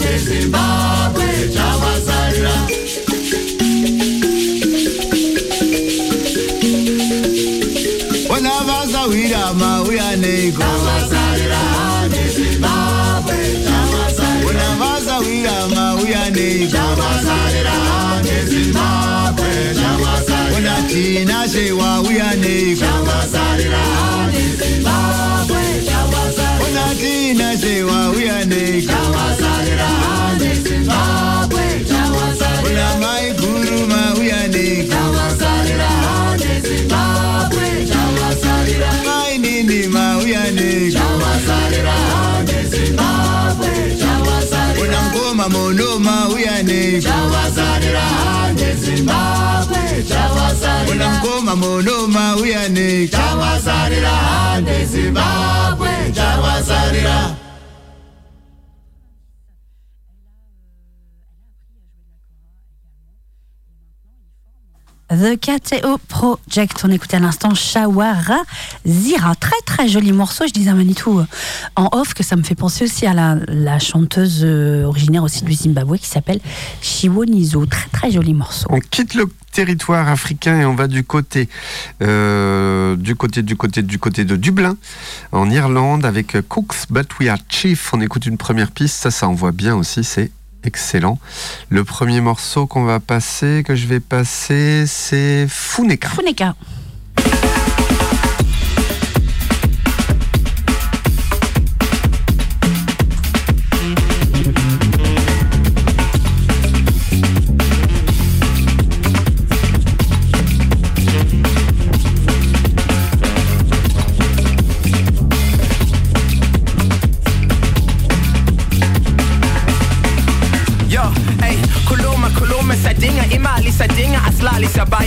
ne 0.00 0.18
Zimbabwe. 0.18 1.26
Tamasarira 1.54 2.78
wira 9.08 9.54
mauya 9.54 10.16
neiko 10.16 10.62
unavaza 14.48 15.18
wira 15.18 15.68
mauya 15.74 16.30
neiko 16.30 16.78
inachewa 20.92 22.00
uyaneko 22.00 22.84
unati 26.70 27.30
inachewa 27.30 28.10
una 28.10 28.88
unangoma 44.82 45.48
monoma 45.48 46.28
uyane 46.28 47.00
tawazarira 47.02 48.00
hande 48.00 48.74
zimbabwe 48.74 50.02
tawazarira 50.08 50.92
unangoma 50.94 51.56
monoma 51.56 52.36
uyane 52.36 53.08
tawazarira 53.08 54.10
hande 54.10 54.84
zimbabwe 54.84 55.88
tawazarira 56.14 57.34
The 65.10 65.36
KTO 65.40 65.96
Project. 66.08 66.82
On 66.84 66.90
écoutait 66.90 67.16
à 67.16 67.20
l'instant 67.20 67.54
Shawara 67.54 68.42
Zira. 68.84 69.34
Très 69.36 69.56
très 69.64 69.88
joli 69.88 70.12
morceau. 70.12 70.44
Je 70.46 70.52
disais 70.52 70.70
à 70.70 70.74
Manitou 70.74 71.20
euh, 71.20 71.26
en 71.76 71.88
off 71.92 72.12
que 72.12 72.22
ça 72.22 72.36
me 72.36 72.42
fait 72.42 72.54
penser 72.54 72.84
aussi 72.84 73.06
à 73.06 73.14
la, 73.14 73.78
chanteuse 73.78 74.42
euh, 74.44 74.84
originaire 74.84 75.22
aussi 75.22 75.44
du 75.44 75.54
Zimbabwe 75.54 75.96
qui 75.96 76.06
s'appelle 76.06 76.40
Shiwo 76.82 77.24
Nizo. 77.24 77.64
Très 77.64 77.88
très 77.88 78.10
joli 78.10 78.34
morceau. 78.34 78.66
On 78.68 78.80
quitte 78.80 79.14
le 79.14 79.24
territoire 79.50 80.08
africain 80.08 80.60
et 80.60 80.66
on 80.66 80.74
va 80.74 80.88
du 80.88 81.04
côté, 81.04 81.48
euh, 82.02 82.94
du 82.96 83.16
côté, 83.16 83.42
du 83.42 83.56
côté, 83.56 83.82
du 83.82 83.98
côté 83.98 84.24
de 84.26 84.36
Dublin, 84.36 84.76
en 85.32 85.50
Irlande, 85.50 86.04
avec 86.04 86.36
Cooks 86.48 86.90
But 86.90 87.08
We 87.18 87.30
Are 87.30 87.38
Chief. 87.48 87.94
On 87.94 88.00
écoute 88.02 88.26
une 88.26 88.36
première 88.36 88.70
piste, 88.70 88.96
ça, 88.96 89.10
ça 89.10 89.26
envoie 89.26 89.52
bien 89.52 89.74
aussi, 89.74 90.04
c'est 90.04 90.30
excellent. 90.64 91.18
Le 91.68 91.84
premier 91.84 92.20
morceau 92.20 92.66
qu'on 92.66 92.84
va 92.84 93.00
passer, 93.00 93.62
que 93.66 93.74
je 93.74 93.86
vais 93.86 94.00
passer, 94.00 94.84
c'est 94.86 95.46
Funeka. 95.48 96.08
Funeka. 96.08 96.54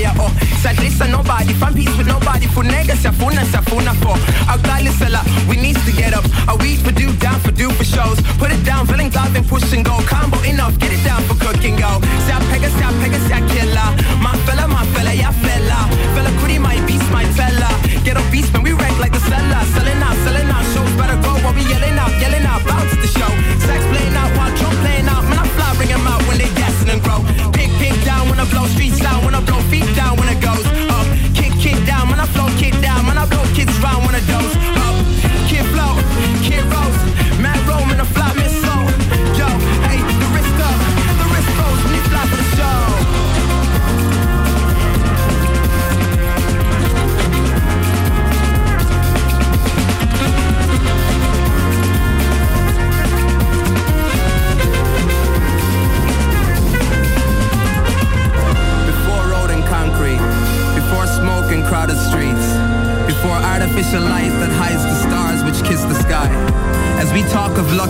Sabaya 0.02 0.14
oh. 0.20 0.32
Sadlisa 0.62 1.10
nobody. 1.10 1.54
Find 1.54 1.76
peace 1.76 1.96
with 1.98 2.08
nobody. 2.08 2.48
Funega 2.48 2.96
safuna 2.96 3.44
safuna 3.46 3.94
for. 4.02 4.16
Agalisala 4.50 5.22
we 5.48 5.56
need 5.58 5.78
to 5.86 5.92
get 5.92 6.14
up. 6.14 6.26
A 6.48 6.56
week 6.58 6.80
for 6.80 6.92
do 6.92 7.14
down 7.18 7.40
for 7.40 7.52
do 7.52 7.70
for 7.72 7.84
shows. 7.84 8.20
Put 8.38 8.52
it 8.52 8.64
down 8.64 8.88
feeling 8.88 9.12
live 9.12 9.36
and 9.36 9.48
push 9.48 9.74
and 9.74 9.86
go. 9.86 9.98
Combo 10.06 10.38
enough 10.44 10.78
get 10.80 10.92
it 10.92 11.04
down 11.04 11.22
for 11.24 11.36
cooking 11.36 11.76
go. 11.76 12.00
Sa 12.28 12.40
pega 12.52 12.70
sa 12.80 12.92
pega 13.02 13.20
sa 13.28 13.38
killer. 13.48 13.90
My 14.22 14.36
fella 14.46 14.68
my 14.68 14.86
fella 14.94 15.14
ya 15.14 15.32
fella. 15.32 15.88
Fella 16.16 16.32
kuri 16.40 16.58
my 16.60 16.80
beast 16.86 17.10
my 17.12 17.26
fella. 17.38 17.70
Get 18.04 18.18
on 18.18 18.32
beast 18.32 18.54
man 18.54 18.64
we 18.64 18.74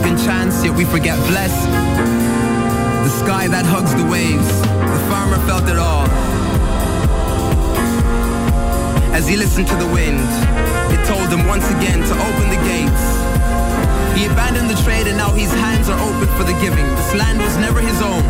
luck 0.01 0.09
and 0.09 0.19
chance, 0.19 0.63
yet 0.63 0.75
we 0.75 0.85
forget 0.85 1.17
bless. 1.27 1.53
The 3.05 3.13
sky 3.23 3.47
that 3.47 3.65
hugs 3.65 3.93
the 3.95 4.05
waves, 4.05 4.47
the 4.61 5.01
farmer 5.09 5.37
felt 5.45 5.67
it 5.69 5.77
all. 5.77 6.07
As 9.13 9.27
he 9.27 9.35
listened 9.37 9.67
to 9.67 9.75
the 9.75 9.87
wind, 9.87 10.21
it 10.93 11.01
told 11.05 11.27
him 11.29 11.45
once 11.47 11.67
again 11.77 11.99
to 11.99 12.13
open 12.27 12.45
the 12.49 12.61
gates. 12.65 13.03
He 14.17 14.25
abandoned 14.25 14.69
the 14.69 14.79
trade 14.83 15.07
and 15.07 15.17
now 15.17 15.31
his 15.33 15.51
hands 15.51 15.89
are 15.89 15.99
open 15.99 16.27
for 16.37 16.43
the 16.43 16.57
giving. 16.61 16.87
This 16.95 17.13
land 17.15 17.39
was 17.39 17.55
never 17.57 17.79
his 17.79 17.99
own. 18.01 18.23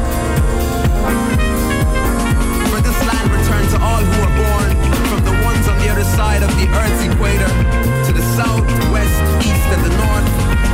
For 2.72 2.82
this 2.82 3.00
land 3.08 3.28
returned 3.32 3.70
to 3.76 3.80
all 3.80 4.04
who 4.04 4.18
are 4.28 4.36
born 4.44 4.70
from 5.08 5.22
the 5.24 5.36
ones 5.44 5.68
on 5.68 5.78
the 5.80 5.90
other 5.90 6.04
side 6.04 6.44
of 6.44 6.52
the 6.60 6.68
earth's 6.76 7.04
equator 7.06 8.01
south, 8.42 8.66
west, 8.94 9.22
east, 9.46 9.68
and 9.76 9.82
the 9.88 9.94
north. 10.02 10.28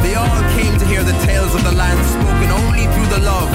They 0.04 0.14
all 0.16 0.42
came 0.56 0.74
to 0.82 0.86
hear 0.92 1.04
the 1.04 1.18
tales 1.28 1.54
of 1.58 1.64
the 1.68 1.76
land 1.82 2.00
spoken 2.16 2.50
only 2.60 2.86
through 2.94 3.10
the 3.16 3.22
love 3.32 3.52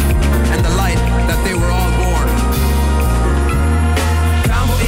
and 0.52 0.60
the 0.68 0.74
light 0.82 1.00
that 1.28 1.40
they 1.44 1.54
were 1.60 1.70
all 1.78 1.92
born. 2.02 2.28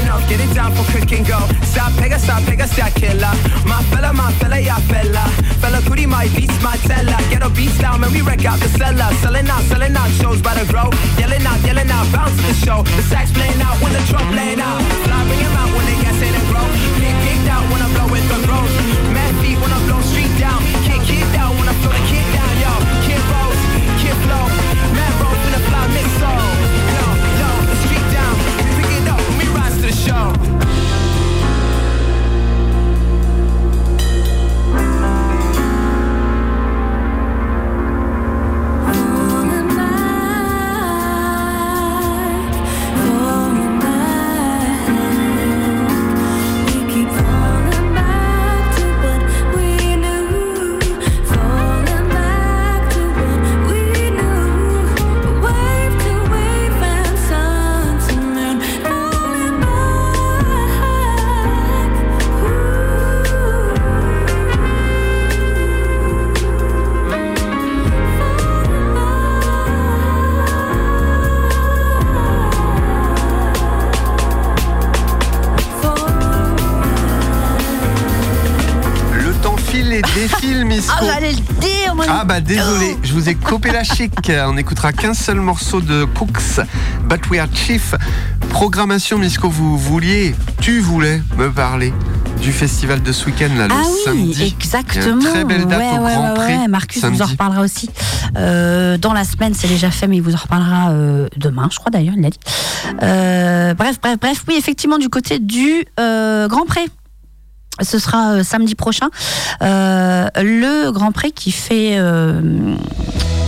Enough, 0.01 0.25
get 0.29 0.41
it 0.47 0.53
down 0.59 0.70
for 0.77 0.85
cooking 0.93 1.25
go. 1.25 1.39
Stop, 1.72 1.93
pega, 2.01 2.18
stop, 2.18 2.43
pega, 2.49 2.66
stop, 2.66 2.93
killer. 3.01 3.35
My 3.64 3.81
fella, 3.91 4.12
my 4.12 4.31
fella, 4.41 4.59
ya 4.59 4.77
fella. 4.91 5.25
Fella, 5.62 5.81
goody, 5.89 6.07
my 6.07 6.27
beast, 6.37 6.59
my 6.62 6.77
teller. 6.89 7.20
A 7.47 7.51
beast 7.51 7.81
down, 7.81 8.01
man, 8.01 8.11
we 8.12 8.20
wreck 8.22 8.45
out 8.45 8.59
the 8.59 8.68
cellar. 8.79 9.09
Selling 9.22 9.49
out, 9.49 9.62
selling 9.70 9.97
out, 9.97 10.11
shows 10.20 10.41
by 10.43 10.55
the 10.59 10.64
grow. 10.72 10.89
Yelling 11.20 11.45
out, 11.51 11.61
yelling 11.66 11.91
out, 11.97 12.07
bounce 12.12 12.37
to 12.41 12.43
the 12.51 12.57
show. 12.66 12.83
The 12.97 13.03
sax 13.11 13.31
playing 13.33 13.61
out 13.61 13.77
when 13.83 13.93
the 13.93 14.03
drum 14.09 14.27
playing 14.35 14.61
out. 14.61 14.81
Fly, 15.05 15.22
Ah 82.25 82.27
bah 82.27 82.41
désolé, 82.41 82.97
je 83.03 83.12
vous 83.12 83.29
ai 83.29 83.35
coupé 83.35 83.70
la 83.70 83.85
chic. 83.85 84.11
On 84.49 84.55
n'écoutera 84.55 84.95
qu'un 84.95 85.12
seul 85.12 85.41
morceau 85.41 85.83
de 85.83 86.05
Cooks, 86.07 86.59
But 87.07 87.29
We 87.29 87.39
Are 87.39 87.49
Chief. 87.53 87.95
Programmation, 88.49 89.18
Misco, 89.18 89.51
vous 89.51 89.77
vouliez, 89.77 90.35
tu 90.59 90.81
voulais 90.81 91.20
me 91.37 91.53
parler 91.53 91.93
du 92.41 92.51
festival 92.51 93.03
de 93.03 93.12
ce 93.12 93.27
week-end, 93.27 93.51
là, 93.59 93.68
le 93.68 93.75
Ah 93.75 93.83
oui, 93.85 93.99
samedi. 94.07 94.43
exactement. 94.43 95.05
Il 95.05 95.07
y 95.07 95.11
a 95.11 95.12
une 95.12 95.18
très 95.22 95.45
belle 95.45 95.66
date 95.66 95.79
ouais, 95.79 95.99
au 95.99 96.03
ouais, 96.03 96.14
Grand 96.14 96.33
Prix. 96.35 96.57
ouais. 96.57 96.68
Marcus 96.68 97.05
vous 97.05 97.20
en 97.20 97.27
reparlera 97.27 97.61
aussi. 97.61 97.91
Euh, 98.39 98.97
dans 98.97 99.12
la 99.12 99.25
semaine, 99.25 99.53
c'est 99.53 99.68
déjà 99.68 99.91
fait, 99.91 100.07
mais 100.07 100.16
il 100.16 100.22
vous 100.22 100.33
en 100.33 100.39
reparlera 100.39 100.93
euh, 100.93 101.29
demain, 101.37 101.68
je 101.70 101.79
crois 101.79 101.91
d'ailleurs, 101.91 102.14
il 102.16 102.22
l'a 102.22 102.31
dit. 102.31 102.41
Euh, 103.03 103.75
bref, 103.75 103.99
bref, 104.01 104.16
bref, 104.18 104.45
oui, 104.49 104.55
effectivement, 104.57 104.97
du 104.97 105.11
côté 105.11 105.41
du 105.41 105.85
Grand 105.99 106.64
Prix. 106.66 106.89
Ce 107.83 107.99
sera 107.99 108.33
euh, 108.35 108.45
samedi 108.45 108.75
prochain. 108.75 109.09
Euh, 109.62 110.29
le 110.37 110.91
Grand 110.91 111.12
Prix 111.12 111.33
qui 111.33 111.51
fait 111.53 111.97
euh, 111.99 112.41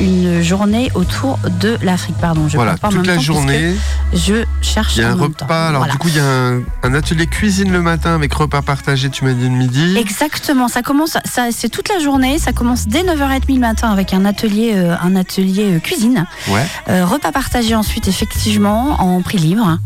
une 0.01 0.43
journée 0.43 0.91
autour 0.95 1.39
de 1.61 1.77
l'Afrique. 1.83 2.17
Pardon, 2.21 2.49
je 2.49 2.57
Voilà, 2.57 2.77
pas 2.77 2.89
en 2.89 2.91
toute 2.91 2.99
même 3.01 3.07
la 3.07 3.15
temps 3.17 3.21
journée. 3.23 3.75
Je 4.13 4.45
cherche 4.63 4.97
Il 4.97 5.03
y 5.03 5.05
a 5.05 5.11
un 5.11 5.19
en 5.19 5.23
repas, 5.23 5.47
temps. 5.47 5.55
alors 5.69 5.81
Voilà. 5.81 5.93
du 5.93 5.99
coup 5.99 6.09
il 6.09 6.17
y 6.17 6.21
a 6.21 6.25
un, 6.25 6.61
un 6.83 6.95
atelier 6.95 7.27
cuisine 7.27 7.73
le 7.73 7.83
matin 7.83 8.15
avec 8.15 8.33
repas 8.35 8.63
partagé, 8.63 9.11
tu 9.11 9.25
m'as 9.25 9.33
dit 9.33 9.45
le 9.45 9.51
midi. 9.51 9.97
Exactement, 9.97 10.69
ça 10.69 10.83
commence, 10.83 11.17
ça, 11.25 11.49
c'est 11.51 11.69
toute 11.69 11.89
la 11.89 11.99
journée, 12.01 12.39
ça 12.39 12.53
commence 12.53 12.87
dès 12.89 13.03
9h30 13.03 13.43
le 13.55 13.59
matin 13.61 13.91
avec 13.91 14.13
un 14.13 14.25
atelier, 14.25 14.75
un 15.03 15.17
atelier 15.17 15.81
cuisine. 15.83 16.27
Ouais. 16.49 17.03
Repas 17.03 17.33
partagé 17.33 17.75
ensuite, 17.75 18.09
effectivement, 18.09 19.01
en 19.01 19.21
prix 19.23 19.39
libre. 19.39 19.79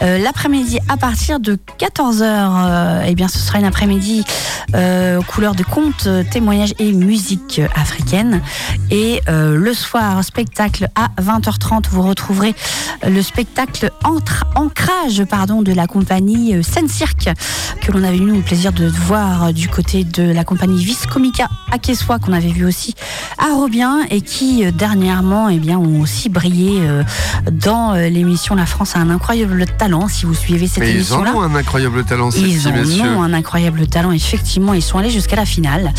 L'après-midi, 0.00 0.78
à 0.88 0.96
partir 0.96 1.38
de 1.40 1.58
14h, 1.78 3.02
eh 3.06 3.14
bien, 3.14 3.28
ce 3.28 3.38
sera 3.38 3.58
une 3.58 3.64
après-midi 3.82 4.24
euh, 4.74 5.20
couleur 5.22 5.56
de 5.56 5.64
contes, 5.64 6.08
témoignages 6.30 6.72
et 6.78 6.92
musique 6.92 7.60
africaine. 7.74 8.40
Et 8.92 9.20
euh, 9.28 9.56
le 9.56 9.74
soir, 9.74 10.22
spectacle 10.22 10.88
à 10.94 11.08
20h30, 11.20 11.88
vous 11.90 12.02
retrouverez 12.02 12.54
le 13.04 13.20
spectacle 13.22 13.90
entre, 14.04 14.44
Ancrage 14.54 15.24
pardon, 15.24 15.62
de 15.62 15.72
la 15.72 15.88
compagnie 15.88 16.54
euh, 16.54 16.62
Scène 16.62 16.88
Cirque, 16.88 17.30
que 17.80 17.90
l'on 17.90 18.04
avait 18.04 18.18
eu 18.18 18.20
nous, 18.20 18.36
le 18.36 18.42
plaisir 18.42 18.72
de 18.72 18.86
voir 18.86 19.52
du 19.52 19.68
côté 19.68 20.04
de 20.04 20.32
la 20.32 20.44
compagnie 20.44 20.84
Viscomica 20.84 21.48
à 21.72 21.78
Quessois, 21.78 22.20
qu'on 22.20 22.32
avait 22.32 22.52
vu 22.52 22.64
aussi 22.64 22.94
à 23.38 23.54
Robien, 23.54 24.02
et 24.10 24.20
qui 24.20 24.64
dernièrement 24.72 25.48
eh 25.48 25.58
bien, 25.58 25.78
ont 25.78 26.00
aussi 26.00 26.28
brillé 26.28 26.78
euh, 26.82 27.02
dans 27.50 27.94
l'émission 27.94 28.54
La 28.54 28.66
France 28.66 28.94
a 28.94 29.00
un 29.00 29.10
incroyable 29.10 29.66
talent, 29.66 30.06
si 30.06 30.24
vous 30.24 30.34
suivez 30.34 30.68
cette 30.68 30.84
Mais 30.84 30.90
ils 30.90 31.12
en 31.12 31.24
émission-là. 31.24 31.34
ont 31.34 31.42
un 31.42 31.54
incroyable 31.56 32.04
talent, 32.04 32.30
ces 32.30 32.40
Ils 32.40 32.58
petits 32.58 32.68
en 32.68 32.72
messieurs. 32.72 33.16
ont 33.16 33.22
un 33.22 33.32
incroyable 33.32 33.71
talent, 33.86 34.12
effectivement. 34.12 34.74
Ils 34.74 34.82
sont 34.82 34.98
allés 34.98 35.10
jusqu'à 35.10 35.36
la 35.36 35.44
finale. 35.46 35.92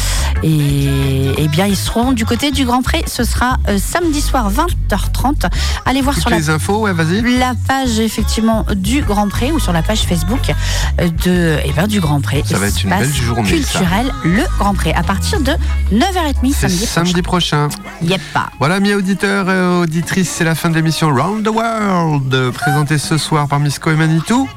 Et, 0.43 0.89
eh 1.37 1.47
bien, 1.47 1.65
ils 1.65 1.77
seront 1.77 2.11
du 2.11 2.25
côté 2.25 2.51
du 2.51 2.65
Grand 2.65 2.81
Prix. 2.81 3.03
Ce 3.07 3.23
sera 3.23 3.57
euh, 3.67 3.77
samedi 3.77 4.21
soir, 4.21 4.51
20h30. 4.51 5.49
Allez 5.85 6.01
voir 6.01 6.15
Toutes 6.15 6.23
sur 6.23 6.29
la, 6.29 6.37
les 6.37 6.49
infos, 6.49 6.81
ouais, 6.81 6.93
vas-y. 6.93 7.21
la 7.37 7.53
page, 7.67 7.99
effectivement, 7.99 8.65
du 8.75 9.01
Grand 9.01 9.27
Prix 9.29 9.51
ou 9.51 9.59
sur 9.59 9.73
la 9.73 9.81
page 9.81 10.01
Facebook 10.01 10.51
euh, 10.99 11.09
de, 11.25 11.57
eh 11.65 11.71
ben, 11.73 11.87
du 11.87 11.99
Grand 11.99 12.21
Prix. 12.21 12.43
Ça 12.45 12.57
va 12.57 12.67
être 12.67 12.83
une 12.83 12.89
belle 12.89 13.13
journée, 13.13 13.61
ça. 13.61 13.79
Culturel, 13.79 14.11
le 14.23 14.43
Grand 14.59 14.73
Prix, 14.73 14.91
à 14.93 15.03
partir 15.03 15.39
de 15.41 15.51
9h30 15.93 16.53
C'est 16.53 16.69
samedi. 16.69 16.85
samedi 16.85 17.21
prochain. 17.21 17.69
Yep. 18.01 18.21
Voilà, 18.59 18.79
mes 18.79 18.95
auditeurs 18.95 19.49
et 19.49 19.81
auditrices, 19.83 20.29
c'est 20.29 20.43
la 20.43 20.55
fin 20.55 20.69
de 20.69 20.75
l'émission 20.75 21.13
Round 21.13 21.45
the 21.45 21.49
World, 21.49 22.51
présentée 22.51 22.97
ce 22.97 23.17
soir 23.17 23.47
par 23.47 23.59
Misco 23.59 23.91
et 23.91 23.95
Manitou, 23.95 24.47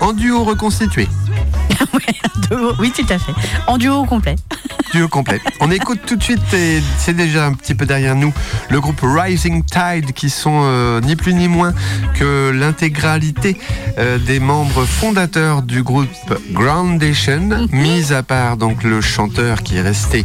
en 0.00 0.12
duo 0.12 0.44
reconstitué. 0.44 1.08
Oui, 2.78 2.92
tout 2.94 3.06
à 3.08 3.18
fait. 3.18 3.32
En 3.66 3.78
duo 3.78 4.04
complet. 4.04 4.36
Duo 4.92 5.08
complet. 5.08 5.40
On 5.60 5.70
écoute 5.70 6.00
tout 6.06 6.16
de 6.16 6.22
suite, 6.22 6.40
et 6.52 6.80
c'est 6.98 7.14
déjà 7.14 7.46
un 7.46 7.52
petit 7.52 7.74
peu 7.74 7.86
derrière 7.86 8.14
nous, 8.14 8.32
le 8.70 8.80
groupe 8.80 9.00
Rising 9.02 9.64
Tide, 9.64 10.12
qui 10.12 10.30
sont 10.30 10.62
euh, 10.64 11.00
ni 11.00 11.16
plus 11.16 11.34
ni 11.34 11.48
moins 11.48 11.74
que 12.14 12.50
l'intégralité 12.50 13.58
euh, 13.98 14.18
des 14.18 14.40
membres 14.40 14.84
fondateurs 14.84 15.62
du 15.62 15.82
groupe 15.82 16.08
Groundation, 16.52 17.68
mis 17.72 18.12
à 18.12 18.22
part 18.22 18.56
donc 18.56 18.82
le 18.84 19.00
chanteur 19.00 19.62
qui 19.62 19.76
est 19.76 19.82
resté 19.82 20.24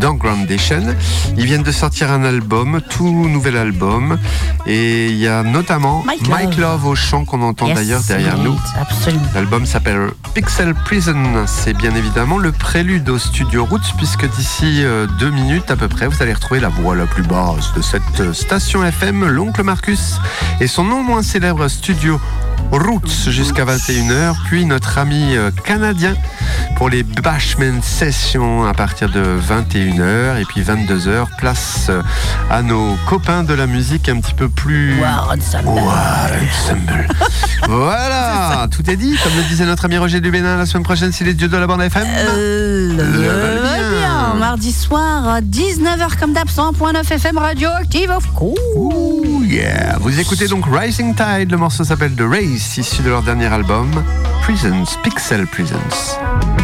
dans 0.00 0.14
Groundation. 0.14 0.82
Ils 1.36 1.46
viennent 1.46 1.62
de 1.62 1.72
sortir 1.72 2.10
un 2.10 2.24
album, 2.24 2.80
tout 2.90 3.28
nouvel 3.28 3.56
album, 3.56 4.18
et 4.66 5.08
il 5.08 5.16
y 5.16 5.28
a 5.28 5.42
notamment 5.42 6.02
Mike 6.04 6.28
Mike, 6.28 6.56
Love. 6.58 6.86
Au 6.86 6.94
chant 6.94 7.24
qu'on 7.24 7.42
entend 7.42 7.66
Yes, 7.66 7.76
d'ailleurs 7.76 8.02
derrière 8.06 8.38
nous. 8.38 8.58
Absolument. 8.80 9.22
L'album 9.34 9.66
s'appelle 9.66 10.10
Pixel 10.34 10.74
Prison. 10.74 11.44
C'est 11.46 11.74
bien 11.74 11.94
évidemment 11.94 12.38
le 12.38 12.52
prélude 12.52 13.08
au 13.08 13.18
studio 13.18 13.64
Roots, 13.64 13.92
puisque 13.96 14.28
d'ici 14.36 14.82
euh, 14.84 15.06
deux 15.18 15.30
minutes 15.30 15.70
à 15.70 15.76
peu 15.76 15.88
près, 15.88 16.06
vous 16.06 16.22
allez 16.22 16.32
retrouver 16.32 16.60
la 16.60 16.68
voix 16.68 16.94
la 16.96 17.06
plus 17.06 17.22
basse 17.22 17.72
de 17.74 17.82
cette 17.82 18.02
euh, 18.20 18.32
station 18.32 18.84
FM, 18.84 19.26
l'oncle 19.28 19.62
Marcus, 19.62 20.18
et 20.60 20.66
son 20.66 20.84
non 20.84 21.02
moins 21.02 21.22
célèbre 21.22 21.68
studio 21.68 22.20
Roots 22.70 23.30
jusqu'à 23.30 23.64
21h, 23.64 24.34
puis 24.46 24.64
notre 24.64 24.98
ami 24.98 25.36
euh, 25.36 25.50
canadien 25.64 26.14
pour 26.76 26.88
les 26.88 27.02
Bashman 27.02 27.82
Sessions 27.82 28.64
à 28.64 28.72
partir 28.74 29.10
de 29.10 29.22
21h, 29.22 30.40
et 30.40 30.44
puis 30.44 30.62
22h, 30.62 31.26
place 31.38 31.86
euh, 31.90 32.02
à 32.50 32.62
nos 32.62 32.96
copains 33.06 33.42
de 33.42 33.54
la 33.54 33.66
musique 33.66 34.08
un 34.08 34.20
petit 34.20 34.34
peu 34.34 34.48
plus... 34.48 35.00
War 35.00 35.34
Ensemble. 35.36 35.80
Ensemble. 35.80 37.08
voilà, 37.68 38.66
tout 38.70 38.88
est 38.90 38.96
dit. 38.96 39.16
Comme 39.22 39.36
le 39.36 39.42
disait 39.48 39.66
notre 39.66 39.84
ami 39.84 39.98
Roger 39.98 40.20
Dubénin, 40.20 40.56
la 40.56 40.66
semaine 40.66 40.84
prochaine, 40.84 41.12
c'est 41.12 41.24
les 41.24 41.34
dieux 41.34 41.48
de 41.48 41.56
la 41.56 41.66
bande 41.66 41.82
FM. 41.82 42.06
Euh, 42.06 42.96
Le 42.96 43.98
bien. 43.98 44.34
Mardi 44.38 44.72
soir, 44.72 45.40
19h 45.40 46.18
comme 46.18 46.32
d'hab, 46.32 46.48
100.9 46.48 47.12
FM 47.12 47.38
radioactive, 47.38 48.10
of 48.10 48.26
course. 48.34 48.58
Ouh, 48.76 49.42
yeah. 49.44 49.98
Vous 50.00 50.18
écoutez 50.18 50.48
donc 50.48 50.64
Rising 50.66 51.14
Tide, 51.14 51.50
le 51.50 51.56
morceau 51.56 51.84
s'appelle 51.84 52.14
The 52.14 52.22
Race, 52.22 52.51
issu 52.52 53.02
de 53.02 53.08
leur 53.08 53.22
dernier 53.22 53.46
album, 53.46 53.90
Prisons, 54.42 54.84
Pixel 55.02 55.46
Prisons. 55.46 56.61